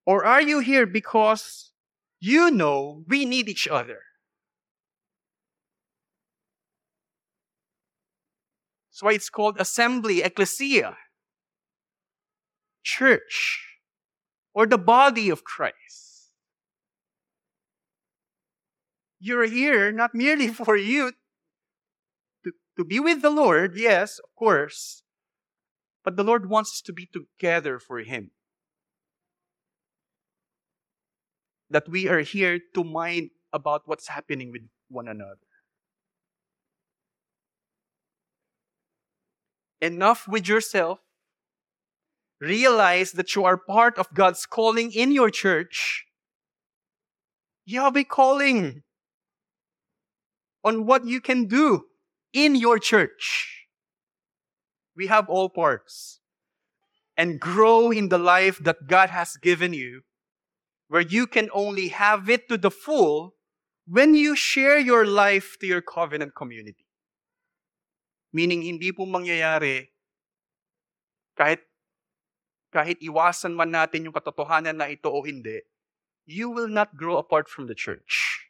Or 0.06 0.24
are 0.26 0.42
you 0.42 0.60
here 0.60 0.86
because 0.86 1.72
you 2.20 2.52
know 2.52 3.04
we 3.08 3.26
need 3.26 3.50
each 3.50 3.68
other? 3.68 4.02
That's 8.92 9.02
why 9.02 9.14
it's 9.14 9.30
called 9.32 9.56
assembly, 9.60 10.22
ecclesia, 10.22 10.98
church, 12.84 13.66
or 14.54 14.68
the 14.68 14.78
body 14.78 15.32
of 15.32 15.44
Christ. 15.44 16.19
You're 19.20 19.46
here 19.46 19.92
not 19.92 20.16
merely 20.16 20.48
for 20.54 20.78
you 20.78 21.12
to, 22.44 22.52
to 22.78 22.86
be 22.86 23.00
with 23.00 23.22
the 23.22 23.30
Lord, 23.30 23.76
yes, 23.76 24.20
of 24.20 24.30
course, 24.36 25.04
but 26.04 26.16
the 26.16 26.24
Lord 26.24 26.50
wants 26.50 26.72
us 26.72 26.82
to 26.82 26.94
be 26.94 27.08
together 27.12 27.80
for 27.80 28.00
Him. 28.00 28.32
That 31.70 31.88
we 31.88 32.08
are 32.08 32.22
here 32.22 32.60
to 32.74 32.84
mind 32.84 33.30
about 33.54 33.84
what's 33.86 34.08
happening 34.08 34.52
with 34.52 34.64
one 34.88 35.08
another. 35.08 35.38
Enough 39.82 40.28
with 40.28 40.48
yourself. 40.48 41.00
Realize 42.42 43.12
that 43.14 43.36
you 43.36 43.44
are 43.44 43.58
part 43.58 43.98
of 43.98 44.14
God's 44.14 44.46
calling 44.46 44.92
in 44.94 45.12
your 45.12 45.30
church. 45.30 46.06
Yahweh 47.66 48.04
calling 48.04 48.84
on 50.64 50.86
what 50.86 51.06
you 51.06 51.22
can 51.22 51.46
do 51.46 51.86
in 52.34 52.56
your 52.56 52.80
church. 52.80 53.66
We 54.96 55.08
have 55.08 55.30
all 55.30 55.50
parts. 55.50 56.20
And 57.18 57.40
grow 57.40 57.92
in 57.92 58.08
the 58.08 58.18
life 58.18 58.60
that 58.64 58.88
God 58.88 59.10
has 59.10 59.36
given 59.36 59.74
you, 59.74 60.04
where 60.88 61.04
you 61.04 61.28
can 61.28 61.50
only 61.54 61.90
have 61.90 62.30
it 62.30 62.48
to 62.48 62.58
the 62.58 62.72
full 62.72 63.36
when 63.86 64.16
you 64.16 64.36
share 64.36 64.80
your 64.80 65.06
life 65.06 65.58
to 65.60 65.68
your 65.68 65.82
covenant 65.82 66.36
community. 66.36 66.88
Meaning, 68.32 68.62
hindi 68.62 68.94
po 68.94 69.04
mangyayari 69.04 69.90
kahit 71.36 71.64
kahit 72.70 73.02
iwasan 73.02 73.58
man 73.58 73.74
natin 73.74 74.06
yung 74.06 74.14
katotohanan 74.14 74.78
na 74.78 74.88
ito 74.92 75.10
o 75.10 75.26
hindi, 75.26 75.66
you 76.30 76.52
will 76.54 76.70
not 76.70 76.94
grow 76.94 77.18
apart 77.18 77.50
from 77.50 77.66
the 77.66 77.74
church. 77.74 78.46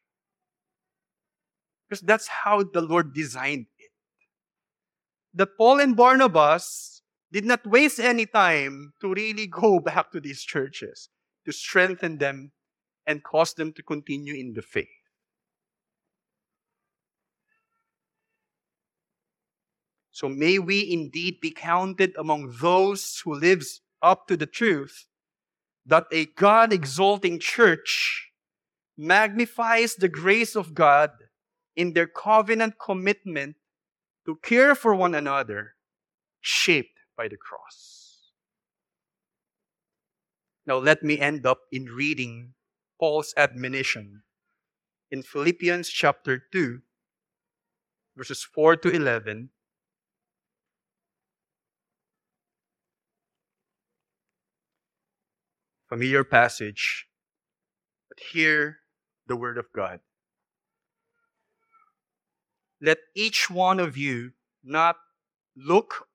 Because 1.90 2.02
that's 2.02 2.28
how 2.28 2.62
the 2.64 2.82
Lord 2.82 3.14
designed 3.14 3.66
it. 3.80 3.92
That 5.34 5.58
Paul 5.58 5.80
and 5.80 5.96
Barnabas 5.96 7.02
did 7.32 7.46
not 7.46 7.66
waste 7.66 8.00
any 8.00 8.26
time 8.26 8.94
to 9.02 9.14
really 9.14 9.48
go 9.48 9.80
back 9.80 10.12
to 10.12 10.20
these 10.20 10.44
churches, 10.44 11.10
to 11.46 11.52
strengthen 11.52 12.18
them 12.18 12.52
and 13.08 13.24
cause 13.24 13.54
them 13.56 13.74
to 13.74 13.82
continue 13.82 14.36
in 14.36 14.54
the 14.54 14.62
faith. 14.62 14.88
So 20.12 20.28
may 20.28 20.60
we 20.60 20.92
indeed 20.92 21.40
be 21.42 21.52
counted 21.52 22.14
among 22.18 22.54
those 22.60 23.22
who 23.24 23.34
lives 23.34 23.82
up 24.02 24.28
to 24.28 24.36
the 24.36 24.46
truth 24.46 25.08
that 25.86 26.06
a 26.12 26.26
God 26.26 26.74
exalting 26.74 27.40
church 27.40 28.32
magnifies 28.98 29.96
the 29.96 30.10
grace 30.10 30.56
of 30.56 30.74
God 30.74 31.12
in 31.80 31.94
their 31.94 32.08
covenant 32.08 32.74
commitment 32.78 33.56
to 34.26 34.36
care 34.44 34.76
for 34.76 34.94
one 34.94 35.16
another, 35.16 35.76
shaped 36.42 37.00
by 37.16 37.30
the 37.30 37.38
cross. 37.38 38.34
Now, 40.68 40.78
let 40.78 41.04
me 41.04 41.18
end 41.18 41.46
up 41.46 41.62
in 41.72 41.86
reading 41.86 42.54
Paul's 43.00 43.34
admonition 43.38 44.24
in 45.10 45.24
Philippians 45.24 45.88
chapter 45.88 46.44
2, 46.52 46.82
verses 48.18 48.44
4 48.44 48.76
to 48.76 48.90
11. 48.90 49.50
Familiar 55.88 56.26
passage, 56.26 57.08
but 58.10 58.20
hear 58.34 58.80
the 59.28 59.38
word 59.38 59.58
of 59.58 59.72
God 59.74 60.02
let 62.82 62.98
each 63.16 63.50
one 63.50 63.80
of 63.80 63.98
you 63.98 64.32
not 64.64 64.98
look 65.56 66.08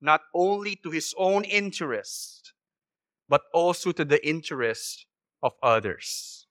not 0.00 0.22
only 0.34 0.76
to 0.76 0.90
his 0.90 1.14
own 1.18 1.44
interest, 1.44 2.52
but 3.28 3.42
also 3.52 3.92
to 3.92 4.04
the 4.04 4.26
interest 4.26 5.06
of 5.42 5.52
others. 5.62 6.46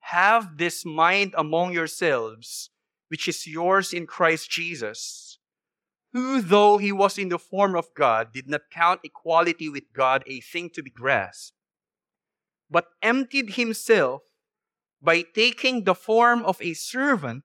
Have 0.00 0.56
this 0.56 0.84
mind 0.84 1.34
among 1.36 1.72
yourselves, 1.72 2.70
which 3.08 3.28
is 3.28 3.46
yours 3.46 3.92
in 3.92 4.06
Christ 4.06 4.50
Jesus, 4.50 5.38
who, 6.12 6.40
though 6.40 6.78
he 6.78 6.90
was 6.90 7.18
in 7.18 7.28
the 7.28 7.38
form 7.38 7.76
of 7.76 7.94
God, 7.94 8.32
did 8.32 8.48
not 8.48 8.62
count 8.70 9.00
equality 9.04 9.68
with 9.68 9.92
God 9.92 10.24
a 10.26 10.40
thing 10.40 10.70
to 10.70 10.82
be 10.82 10.90
grasped, 10.90 11.52
but 12.70 12.86
emptied 13.02 13.54
himself 13.54 14.22
by 15.00 15.22
taking 15.22 15.84
the 15.84 15.94
form 15.94 16.42
of 16.44 16.60
a 16.60 16.74
servant 16.74 17.44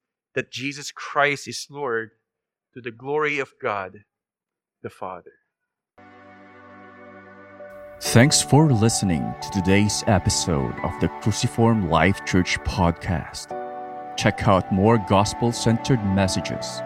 that 0.35 0.51
Jesus 0.51 0.91
Christ 0.91 1.47
is 1.47 1.65
Lord 1.69 2.11
to 2.73 2.81
the 2.81 2.91
glory 2.91 3.39
of 3.39 3.53
God 3.61 4.03
the 4.81 4.89
Father. 4.89 5.31
Thanks 8.01 8.41
for 8.41 8.71
listening 8.71 9.33
to 9.41 9.49
today's 9.51 10.03
episode 10.07 10.73
of 10.83 10.99
the 10.99 11.07
Cruciform 11.21 11.89
Life 11.89 12.25
Church 12.25 12.57
podcast. 12.61 13.55
Check 14.17 14.47
out 14.47 14.71
more 14.71 14.97
gospel 15.07 15.51
centered 15.51 16.03
messages 16.03 16.79